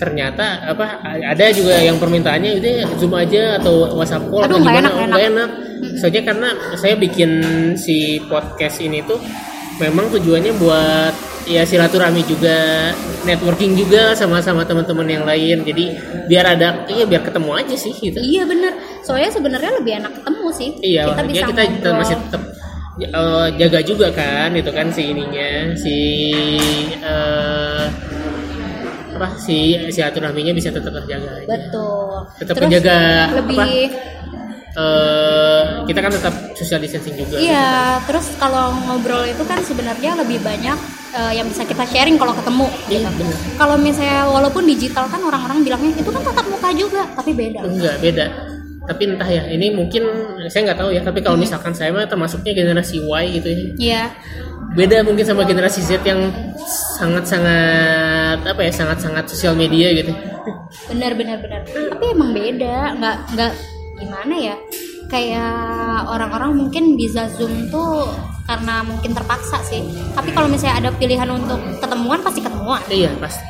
ternyata 0.00 0.64
apa 0.64 1.04
ada 1.04 1.52
juga 1.52 1.76
yang 1.76 2.00
permintaannya 2.00 2.56
udah 2.56 2.72
zoom 2.96 3.12
aja 3.12 3.60
atau 3.60 3.92
whatsapp 4.00 4.24
call 4.32 4.48
Aduh, 4.48 4.56
atau 4.56 4.64
gimana? 4.64 4.80
enak, 4.80 4.92
nggak 4.96 5.08
nggak 5.12 5.24
enak. 5.28 5.50
Soalnya 6.00 6.22
karena 6.24 6.48
saya 6.80 6.94
bikin 6.96 7.30
si 7.76 8.16
podcast 8.24 8.80
ini 8.80 9.04
tuh 9.04 9.20
memang 9.76 10.08
tujuannya 10.08 10.56
buat 10.56 11.14
ya 11.50 11.66
silaturahmi 11.66 12.22
juga 12.24 12.56
networking 13.26 13.74
juga 13.74 14.14
sama 14.14 14.38
sama 14.38 14.62
teman-teman 14.62 15.02
yang 15.04 15.24
lain 15.26 15.66
jadi 15.66 15.84
biar 16.30 16.44
ada 16.54 16.86
iya 16.86 17.02
biar 17.04 17.26
ketemu 17.26 17.50
aja 17.58 17.74
sih 17.74 17.90
gitu 17.92 18.22
iya 18.22 18.46
bener 18.46 18.70
soalnya 19.02 19.34
sebenarnya 19.34 19.82
lebih 19.82 19.92
enak 19.98 20.12
ketemu 20.14 20.46
sih 20.54 20.70
Iya, 20.80 21.02
kita 21.10 21.22
bisa 21.26 21.44
kita 21.50 21.62
ngobrol. 21.66 21.94
masih 21.98 22.16
tetap 22.22 22.42
eh, 23.00 23.48
jaga 23.58 23.80
juga 23.82 24.06
kan, 24.12 24.50
itu 24.54 24.70
kan 24.70 24.86
si 24.92 25.02
ininya, 25.08 25.50
si 25.74 25.96
eh, 27.00 27.84
apa 29.10 29.28
si 29.36 29.58
silaturahminya 29.90 30.52
bisa 30.54 30.72
tetap 30.72 30.92
terjaga. 30.94 31.28
aja. 31.34 31.44
betul 31.44 32.24
Tetap 32.40 32.54
Terus 32.56 32.64
menjaga 32.64 32.96
lebih 33.36 33.58
apa? 33.58 33.64
Eh, 34.72 35.62
kita 35.84 35.98
kan 35.98 36.12
tetap 36.12 36.34
social 36.54 36.78
distancing 36.78 37.16
juga. 37.16 37.36
Iya, 37.36 38.00
terus 38.04 38.30
kalau 38.36 38.74
ngobrol 38.86 39.24
itu 39.24 39.42
kan 39.42 39.58
sebenarnya 39.60 40.14
lebih 40.16 40.38
banyak 40.40 40.78
eh, 41.10 41.32
yang 41.34 41.46
bisa 41.46 41.64
kita 41.64 41.82
sharing 41.84 42.16
kalau 42.16 42.32
ketemu. 42.32 42.66
Iya, 42.86 43.08
gitu. 43.10 43.34
Kalau 43.56 43.76
misalnya 43.76 44.26
walaupun 44.26 44.62
digital 44.64 45.06
kan 45.06 45.20
orang-orang 45.20 45.62
bilangnya 45.62 45.92
itu 45.94 46.10
kan 46.10 46.22
tatap 46.22 46.46
muka 46.46 46.70
juga, 46.72 47.02
tapi 47.14 47.30
beda. 47.32 47.60
Enggak 47.62 47.96
beda. 47.98 48.26
Tapi 48.80 49.02
entah 49.06 49.28
ya, 49.28 49.46
ini 49.46 49.70
mungkin 49.70 50.02
saya 50.50 50.72
nggak 50.72 50.78
tahu 50.80 50.90
ya. 50.90 51.02
Tapi 51.04 51.22
kalau 51.22 51.38
Hmm. 51.38 51.44
misalkan 51.46 51.70
saya 51.70 51.94
mah 51.94 52.10
termasuknya 52.10 52.50
generasi 52.50 52.98
Y 52.98 53.24
gitu 53.38 53.48
ya. 53.48 53.62
Iya, 53.78 54.02
Beda 54.70 55.02
mungkin 55.02 55.26
sama 55.26 55.42
generasi 55.42 55.82
Z 55.82 55.98
yang 56.06 56.30
sangat-sangat 56.94 58.38
apa 58.46 58.60
ya, 58.62 58.70
sangat-sangat 58.70 59.26
sosial 59.26 59.58
media 59.58 59.90
gitu. 59.90 60.14
benar 60.86 61.18
benar 61.18 61.42
benar. 61.42 61.66
Tapi 61.66 62.04
emang 62.06 62.30
beda, 62.30 62.94
nggak 62.96 63.16
nggak 63.34 63.52
gimana 64.00 64.34
ya? 64.34 64.56
Kayak 65.12 66.06
orang-orang 66.08 66.56
mungkin 66.56 66.96
bisa 66.96 67.28
zoom 67.36 67.68
tuh 67.68 68.08
karena 68.48 68.82
mungkin 68.82 69.14
terpaksa 69.14 69.62
sih. 69.62 69.84
Tapi 70.16 70.34
kalau 70.34 70.50
misalnya 70.50 70.86
ada 70.86 70.90
pilihan 70.96 71.28
untuk 71.30 71.60
ketemuan 71.78 72.18
pasti 72.24 72.40
ketemuan. 72.42 72.82
Iya 72.90 73.12
pasti. 73.20 73.44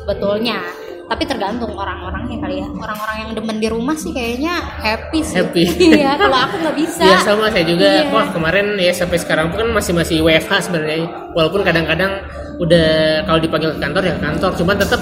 Sebetulnya. 0.00 0.62
Tapi 1.06 1.22
tergantung 1.22 1.70
orang-orangnya 1.70 2.42
kali 2.42 2.58
ya. 2.58 2.66
Orang-orang 2.66 3.16
yang 3.22 3.30
demen 3.38 3.56
di 3.62 3.68
rumah 3.70 3.94
sih 3.94 4.10
kayaknya 4.10 4.58
happy 4.58 5.20
sih. 5.22 5.38
Happy. 5.38 5.64
Iya, 6.02 6.18
kalau 6.18 6.34
aku 6.34 6.54
nggak 6.66 6.76
bisa. 6.76 7.04
Iya 7.04 7.18
sama 7.22 7.46
saya 7.52 7.64
juga. 7.64 7.86
Iya. 7.86 8.10
Wah 8.10 8.26
kemarin 8.34 8.66
ya 8.76 8.92
sampai 8.92 9.18
sekarang 9.22 9.54
pun 9.54 9.62
kan 9.62 9.70
masih 9.70 9.92
masih 9.94 10.16
WFH 10.24 10.68
sebenarnya. 10.68 11.06
Walaupun 11.36 11.62
kadang-kadang 11.62 12.12
udah 12.58 13.22
kalau 13.28 13.38
dipanggil 13.38 13.70
ke 13.76 13.80
kantor 13.80 14.02
ya 14.02 14.12
ke 14.18 14.22
kantor. 14.24 14.50
Cuman 14.58 14.76
tetap 14.82 15.00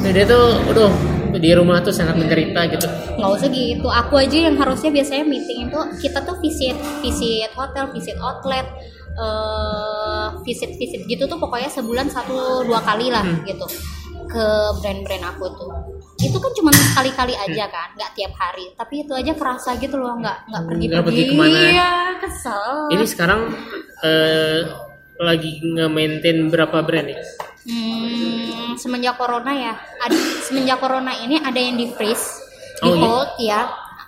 dia 0.00 0.24
tuh, 0.24 0.56
aduh 0.72 0.92
di 1.40 1.50
rumah 1.50 1.80
tuh 1.80 1.90
sangat 1.90 2.14
menderita 2.14 2.60
gitu. 2.68 2.86
nggak 3.16 3.30
usah 3.32 3.48
gitu 3.48 3.88
aku 3.88 4.14
aja 4.16 4.38
yang 4.44 4.56
harusnya 4.56 4.90
biasanya 4.90 5.24
meeting 5.24 5.66
itu 5.66 5.80
kita 5.98 6.20
tuh 6.20 6.36
visit 6.38 6.72
visit 7.00 7.50
hotel 7.52 7.88
visit 7.90 8.16
outlet 8.18 8.68
eh 9.12 10.26
visit 10.42 10.70
visit 10.74 11.02
gitu 11.04 11.24
tuh 11.24 11.36
pokoknya 11.36 11.68
sebulan 11.68 12.06
satu 12.06 12.62
dua 12.62 12.80
kali 12.80 13.08
lah 13.08 13.20
Hmm. 13.20 13.42
gitu 13.42 13.66
ke 14.24 14.46
brand-brand 14.78 15.24
aku 15.26 15.44
tuh 15.50 15.70
itu 16.16 16.36
kan 16.36 16.52
cuma 16.52 16.70
sekali-kali 16.70 17.34
aja 17.34 17.66
kan 17.66 17.88
nggak 17.92 18.12
tiap 18.14 18.32
hari 18.32 18.70
tapi 18.72 19.02
itu 19.02 19.12
aja 19.12 19.32
kerasa 19.32 19.74
gitu 19.76 19.96
loh 19.96 20.14
nggak 20.16 20.46
nggak 20.46 20.62
pergi 20.64 20.84
Nggak 20.86 21.02
pergi 21.02 21.22
pergi 21.22 21.24
ke 21.26 21.34
mana. 21.34 21.58
iya 21.66 21.90
kesel 22.16 22.64
Ini 22.90 23.04
sekarang 23.04 23.40
eh, 24.00 24.60
lagi 25.20 25.60
nge-maintain 25.60 26.48
berapa 26.48 26.80
brand 26.80 27.08
ya? 27.08 27.20
Hmm, 27.62 28.74
semenjak 28.74 29.14
corona 29.14 29.52
ya, 29.52 29.74
ad- 30.00 30.16
semenjak 30.42 30.80
corona 30.80 31.12
ini 31.14 31.36
ada 31.36 31.60
yang 31.60 31.76
di 31.76 31.92
freeze, 31.92 32.40
di 32.80 32.88
Oh, 32.88 32.96
iya. 32.96 33.04
hold 33.04 33.30
ya, 33.36 33.60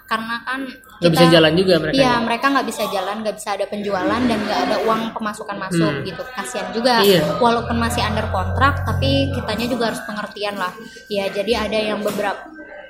karena 0.05 0.37
kan 0.43 0.61
Nggak 1.03 1.13
bisa 1.13 1.27
jalan 1.29 1.53
juga 1.53 1.75
mereka. 1.77 1.99
Iya, 1.99 2.07
ya? 2.07 2.23
mereka 2.23 2.47
nggak 2.49 2.67
bisa 2.67 2.83
jalan, 2.89 3.17
nggak 3.21 3.37
bisa 3.37 3.49
ada 3.53 3.67
penjualan 3.67 4.21
dan 4.23 4.39
nggak 4.39 4.61
ada 4.71 4.77
uang 4.87 5.03
pemasukan 5.13 5.57
masuk 5.59 5.93
Hmm. 5.93 6.05
gitu. 6.07 6.23
Kasihan 6.31 6.69
juga. 6.71 7.03
Iya. 7.03 7.21
Walaupun 7.37 7.77
masih 7.77 8.01
under 8.01 8.31
kontrak, 8.31 8.87
tapi 8.87 9.35
kitanya 9.35 9.67
juga 9.67 9.85
harus 9.91 10.01
pengertian 10.07 10.57
lah. 10.57 10.73
Ya, 11.11 11.27
jadi 11.27 11.67
ada 11.67 11.75
yang 11.77 12.01
beberapa 12.01 12.39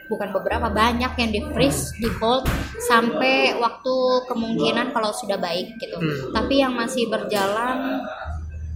bukan 0.07 0.29
beberapa 0.31 0.69
banyak 0.69 1.13
yang 1.13 1.31
di 1.31 1.41
freeze, 1.49 1.93
di 1.97 2.09
hold 2.17 2.47
sampai 2.81 3.55
waktu 3.55 3.95
kemungkinan 4.27 4.91
kalau 4.91 5.11
sudah 5.11 5.37
baik 5.37 5.77
gitu. 5.77 5.95
Hmm. 5.95 6.33
Tapi 6.33 6.55
yang 6.59 6.73
masih 6.73 7.07
berjalan 7.07 8.03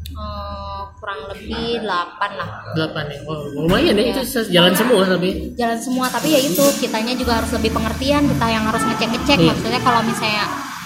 eh, 0.08 0.80
kurang 0.96 1.20
lebih 1.28 1.82
8 1.82 1.86
lah 2.32 2.48
Delapan 2.72 3.04
ya. 3.06 3.18
Wow, 3.22 3.42
lumayan 3.54 3.94
ya 3.94 4.02
Iya. 4.02 4.12
itu 4.16 4.22
jalan 4.48 4.72
semua 4.72 5.02
tapi. 5.06 5.30
jalan 5.54 5.78
semua 5.78 6.06
tapi 6.08 6.28
ya 6.30 6.40
itu 6.40 6.64
kitanya 6.78 7.12
juga 7.12 7.38
harus 7.38 7.52
lebih 7.52 7.70
pengertian 7.70 8.24
kita 8.26 8.46
yang 8.48 8.64
harus 8.64 8.82
ngecek 8.82 9.08
ngecek 9.12 9.38
Iya. 9.38 9.48
maksudnya 9.50 9.80
kalau 9.82 10.00
misalnya 10.02 10.44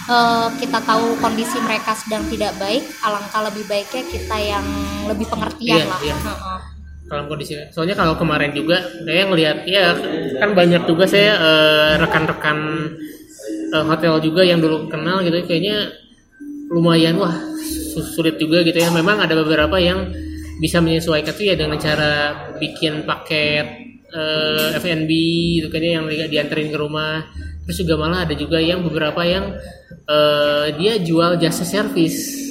eh, 0.09 0.49
kita 0.59 0.79
tahu 0.83 1.15
kondisi 1.17 1.57
mereka 1.61 1.95
sedang 1.95 2.27
tidak 2.27 2.59
baik 2.59 2.83
alangkah 3.01 3.47
lebih 3.47 3.65
baiknya 3.65 4.03
kita 4.05 4.37
yang 4.37 4.67
lebih 5.07 5.27
pengertian 5.27 5.79
Iya, 5.79 5.87
lah 5.87 6.01
iya. 6.03 6.17
Heeh. 6.19 6.59
Dalam 7.11 7.27
kondisi 7.27 7.59
soalnya 7.75 7.99
kalau 7.99 8.15
kemarin 8.15 8.55
juga 8.55 8.79
saya 9.03 9.27
ngelihat 9.27 9.67
ya 9.67 9.99
kan 10.39 10.55
banyak 10.55 10.87
juga 10.87 11.11
saya 11.11 11.35
eh, 11.35 11.93
rekan-rekan 11.99 12.59
eh, 13.75 13.85
hotel 13.85 14.23
juga 14.23 14.47
yang 14.47 14.63
dulu 14.63 14.87
kenal 14.87 15.19
gitu 15.27 15.43
kayaknya 15.43 15.91
lumayan 16.71 17.19
wah 17.19 17.35
su- 17.67 18.07
sulit 18.15 18.39
juga 18.39 18.63
gitu 18.63 18.79
ya. 18.79 18.95
Memang 18.95 19.19
ada 19.19 19.35
beberapa 19.35 19.75
yang 19.83 20.07
bisa 20.63 20.79
menyesuaikan 20.79 21.35
tuh 21.35 21.51
ya 21.51 21.59
dengan 21.59 21.83
cara 21.83 22.47
bikin 22.63 23.03
paket 23.03 23.67
eh, 24.15 24.79
F&B 24.79 25.11
gitu 25.59 25.67
kan 25.67 25.83
ya 25.83 25.99
yang 25.99 26.07
di- 26.07 26.31
dianterin 26.31 26.71
ke 26.71 26.79
rumah. 26.79 27.27
Terus 27.67 27.83
juga 27.83 27.99
malah 27.99 28.23
ada 28.23 28.39
juga 28.39 28.63
yang 28.63 28.87
beberapa 28.87 29.27
yang 29.27 29.59
dia 30.75 30.99
jual 30.99 31.39
jasa 31.39 31.63
servis 31.63 32.50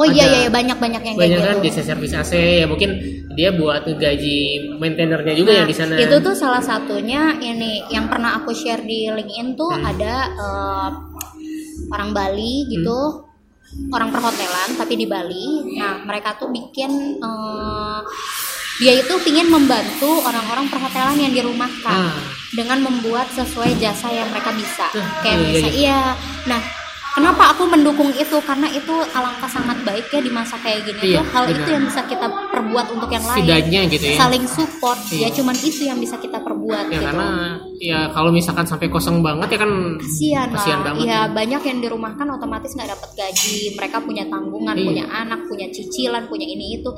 oh 0.00 0.06
iya 0.06 0.24
Ada- 0.24 0.32
iya 0.32 0.38
iya, 0.40 0.50
banyak 0.50 0.78
banyak 0.78 1.02
yang 1.04 1.14
banyak 1.14 1.28
kayak 1.36 1.44
kan 1.46 1.56
gitu. 1.60 1.66
jasa 1.70 1.82
servis 1.84 2.12
AC 2.14 2.32
ya 2.32 2.64
mungkin 2.64 2.90
dia 3.30 3.52
buat 3.52 3.84
gaji 3.84 4.38
maintainernya 4.74 5.34
juga 5.36 5.52
ya 5.52 5.62
Nah, 5.62 5.68
di 5.68 5.76
sana. 5.76 5.94
itu 5.94 6.16
tuh 6.18 6.32
salah 6.32 6.58
satunya 6.60 7.36
ini 7.38 7.84
yang 7.88 8.08
pernah 8.08 8.40
aku 8.40 8.50
share 8.50 8.80
di 8.82 9.06
LinkedIn 9.06 9.54
tuh 9.54 9.70
Hmm. 9.70 9.84
ada 9.86 10.14
eh, 10.26 10.88
orang 11.88 12.10
Bali 12.10 12.64
gitu 12.66 13.28
orang 13.88 14.10
perhotelan 14.10 14.74
tapi 14.74 14.96
di 14.96 15.06
Bali. 15.06 15.76
Nah 15.76 16.02
mereka 16.02 16.34
tuh 16.34 16.48
bikin 16.48 16.90
eh, 17.18 18.00
dia 18.80 18.96
itu 18.96 19.14
ingin 19.22 19.46
membantu 19.46 20.24
orang-orang 20.24 20.66
perhotelan 20.66 21.20
yang 21.20 21.30
dirumahkan 21.30 21.92
Ah. 22.08 22.16
dengan 22.50 22.80
membuat 22.80 23.28
sesuai 23.30 23.76
jasa 23.76 24.08
yang 24.08 24.26
mereka 24.26 24.50
bisa. 24.52 24.88
Tuh, 24.90 25.04
kayak 25.20 25.36
iya, 25.36 25.46
bisa 25.46 25.68
iya. 25.68 25.76
iya. 25.76 26.00
Nah 26.46 26.60
kenapa 27.12 27.42
aku 27.50 27.66
mendukung 27.66 28.10
itu? 28.12 28.36
Karena 28.40 28.68
itu 28.68 28.94
alangkah 29.10 29.46
sangat 29.46 29.82
baik 29.82 30.06
ya 30.08 30.20
di 30.20 30.30
masa 30.30 30.54
kayak 30.58 30.84
gini 30.84 31.14
Iya, 31.14 31.20
tuh. 31.20 31.26
Hal 31.30 31.44
benar. 31.46 31.58
itu 31.58 31.68
yang 31.70 31.84
bisa 31.86 32.00
kita 32.04 32.26
perbuat 32.28 32.86
untuk 32.92 33.10
yang 33.10 33.24
lain. 33.24 33.36
Setidaknya 33.42 33.80
gitu 33.90 34.04
ya. 34.06 34.16
Saling 34.18 34.44
support. 34.46 34.98
Iya. 35.10 35.26
ya 35.26 35.28
cuman 35.42 35.56
itu 35.58 35.82
yang 35.84 35.98
bisa 35.98 36.16
kita 36.16 36.38
perbuat 36.38 36.86
ya 36.86 36.92
gitu. 36.92 37.04
karena 37.04 37.28
ya 37.82 37.98
kalau 38.10 38.30
misalkan 38.30 38.62
sampai 38.64 38.86
kosong 38.86 39.20
banget 39.20 39.48
ya 39.54 39.58
kan 39.58 39.72
kasihan 39.98 40.48
lah. 40.52 40.84
banget 40.86 41.06
ya. 41.06 41.20
banyak 41.26 41.62
yang 41.66 41.78
dirumahkan 41.80 42.26
otomatis 42.30 42.70
nggak 42.74 42.90
dapat 42.94 43.10
gaji. 43.16 43.74
Mereka 43.74 43.96
punya 44.00 44.24
tanggungan 44.26 44.74
Iya. 44.76 44.86
punya 44.86 45.04
anak 45.08 45.40
punya 45.46 45.66
cicilan 45.68 46.24
punya 46.26 46.46
ini 46.46 46.78
itu. 46.78 46.90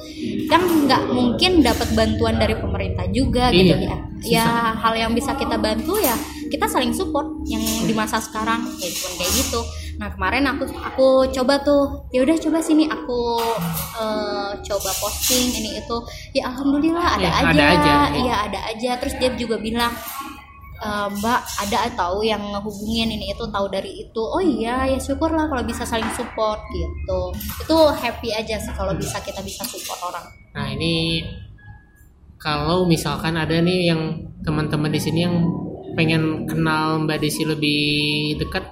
Kan 0.46 0.60
nggak 0.86 1.02
mungkin 1.08 1.64
dapat 1.64 1.88
bantuan 1.92 2.36
dari 2.36 2.54
pemerintah 2.54 3.06
juga 3.08 3.48
gitu 3.50 3.74
Iya, 3.76 3.88
ya. 3.88 3.96
ya 4.44 4.46
hal 4.76 4.94
yang 4.94 5.12
bisa 5.12 5.32
kita 5.34 5.56
bantu 5.56 5.96
ya 5.98 6.14
kita 6.46 6.68
saling 6.68 6.92
support 6.92 7.26
yang 7.48 7.62
di 7.62 7.94
masa 7.96 8.20
sekarang. 8.20 8.60
Ya 8.76 8.88
cuman 8.88 9.12
kayak 9.16 9.32
gitu 9.36 9.60
nah 10.02 10.10
kemarin 10.10 10.42
aku 10.50 10.66
aku 10.82 11.06
coba 11.30 11.62
tuh 11.62 12.10
ya 12.10 12.26
udah 12.26 12.34
coba 12.34 12.58
sini 12.58 12.90
aku 12.90 13.38
eh, 14.02 14.50
coba 14.66 14.90
posting 14.98 15.54
ini 15.54 15.78
itu. 15.78 15.96
Ya 16.34 16.50
alhamdulillah 16.50 17.06
ada 17.14 17.22
Ya, 17.22 17.30
aja. 17.38 17.46
ada 17.46 17.64
aja, 17.70 17.86
ya. 17.86 17.98
iya 18.18 18.34
ada 18.50 18.60
aja. 18.66 18.90
Terus 18.98 19.14
dia 19.22 19.30
juga 19.38 19.62
bilang 19.62 19.94
"Eh, 20.82 21.08
Mbak 21.22 21.40
ada 21.62 21.78
tahu 21.94 22.26
yang 22.26 22.42
ngehubungin 22.42 23.14
ini 23.14 23.30
itu 23.30 23.46
tahu 23.46 23.70
dari 23.70 24.02
itu? 24.02 24.18
Oh 24.18 24.42
iya 24.42 24.90
ya 24.90 24.98
syukurlah 24.98 25.46
kalau 25.46 25.62
bisa 25.62 25.86
saling 25.86 26.10
support 26.18 26.58
gitu. 26.74 27.20
Itu 27.62 27.76
happy 27.94 28.34
aja 28.34 28.58
sih 28.58 28.74
kalau 28.74 28.98
bisa 28.98 29.22
kita 29.22 29.38
bisa 29.38 29.62
support 29.62 30.02
orang. 30.02 30.26
Nah 30.50 30.66
ini 30.66 31.22
kalau 32.42 32.90
misalkan 32.90 33.38
ada 33.38 33.54
nih 33.54 33.94
yang 33.94 34.02
teman-teman 34.42 34.90
di 34.90 34.98
sini 34.98 35.20
yang 35.22 35.46
pengen 35.94 36.42
kenal 36.50 36.98
Mbak 37.06 37.22
Desi 37.22 37.46
lebih 37.46 37.80
dekat 38.42 38.66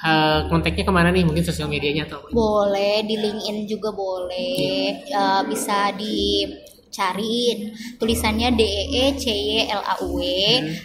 eh, 0.00 0.40
kontaknya 0.46 0.82
ke 0.82 0.92
mana 0.92 1.08
nih? 1.08 1.22
Mungkin 1.22 1.42
sosial 1.42 1.66
medianya 1.66 2.04
atau 2.04 2.24
boleh 2.30 3.02
di 3.02 3.16
LinkedIn 3.16 3.64
juga 3.64 3.90
boleh. 3.90 4.96
Eh, 5.02 5.40
bisa 5.46 5.92
dicariin. 5.92 7.58
Tulisannya 7.96 8.48
D 8.52 8.62
E 8.62 8.82
E 8.90 9.04
C 9.14 9.24
Y 9.28 9.68
L 9.68 9.82
A 9.82 9.94
U 10.00 10.16
W 10.16 10.22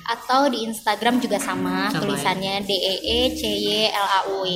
atau 0.05 0.47
di 0.47 0.63
Instagram 0.63 1.17
juga 1.17 1.39
sama, 1.39 1.87
Hmm. 1.87 1.91
Sama 1.91 1.97
ya. 1.97 2.01
tulisannya 2.03 2.53
D 2.61 2.71
E 2.71 2.95
E 3.01 3.19
C 3.31 3.41
Y 3.47 3.69
L 3.89 4.07
A 4.07 4.19
U 4.29 4.35
W. 4.41 4.47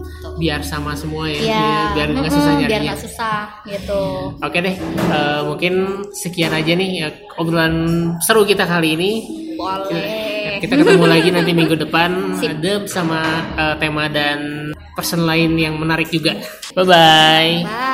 Gitu. 0.00 0.28
biar 0.36 0.60
sama 0.60 0.92
semua 0.92 1.28
ya, 1.28 1.40
ya 1.40 1.72
biar 1.96 2.08
nggak 2.12 2.28
susah 2.28 2.52
biar 2.52 2.60
nyarinya. 2.60 2.92
nggak 2.92 3.00
susah 3.00 3.40
gitu. 3.64 4.02
Oke 4.38 4.58
deh, 4.60 4.76
eh, 5.10 5.40
mungkin 5.44 5.74
sekian 6.12 6.52
aja 6.52 6.72
nih 6.72 6.88
ya, 6.94 7.08
obrolan 7.36 7.74
seru 8.20 8.44
kita 8.44 8.64
kali 8.64 8.96
ini. 8.96 9.10
boleh 9.56 10.29
Kita 10.60 10.76
ketemu 10.76 11.06
lagi 11.08 11.28
nanti 11.32 11.52
minggu 11.56 11.74
depan 11.80 12.36
Sip. 12.36 12.52
ada 12.52 12.72
bersama 12.84 13.18
eh, 13.56 13.74
tema 13.80 14.04
dan 14.12 14.70
person 14.92 15.24
lain 15.24 15.56
yang 15.56 15.80
menarik 15.80 16.12
juga. 16.12 16.36
Bye 16.76 16.84
bye. 16.84 17.50
bye 17.64 17.89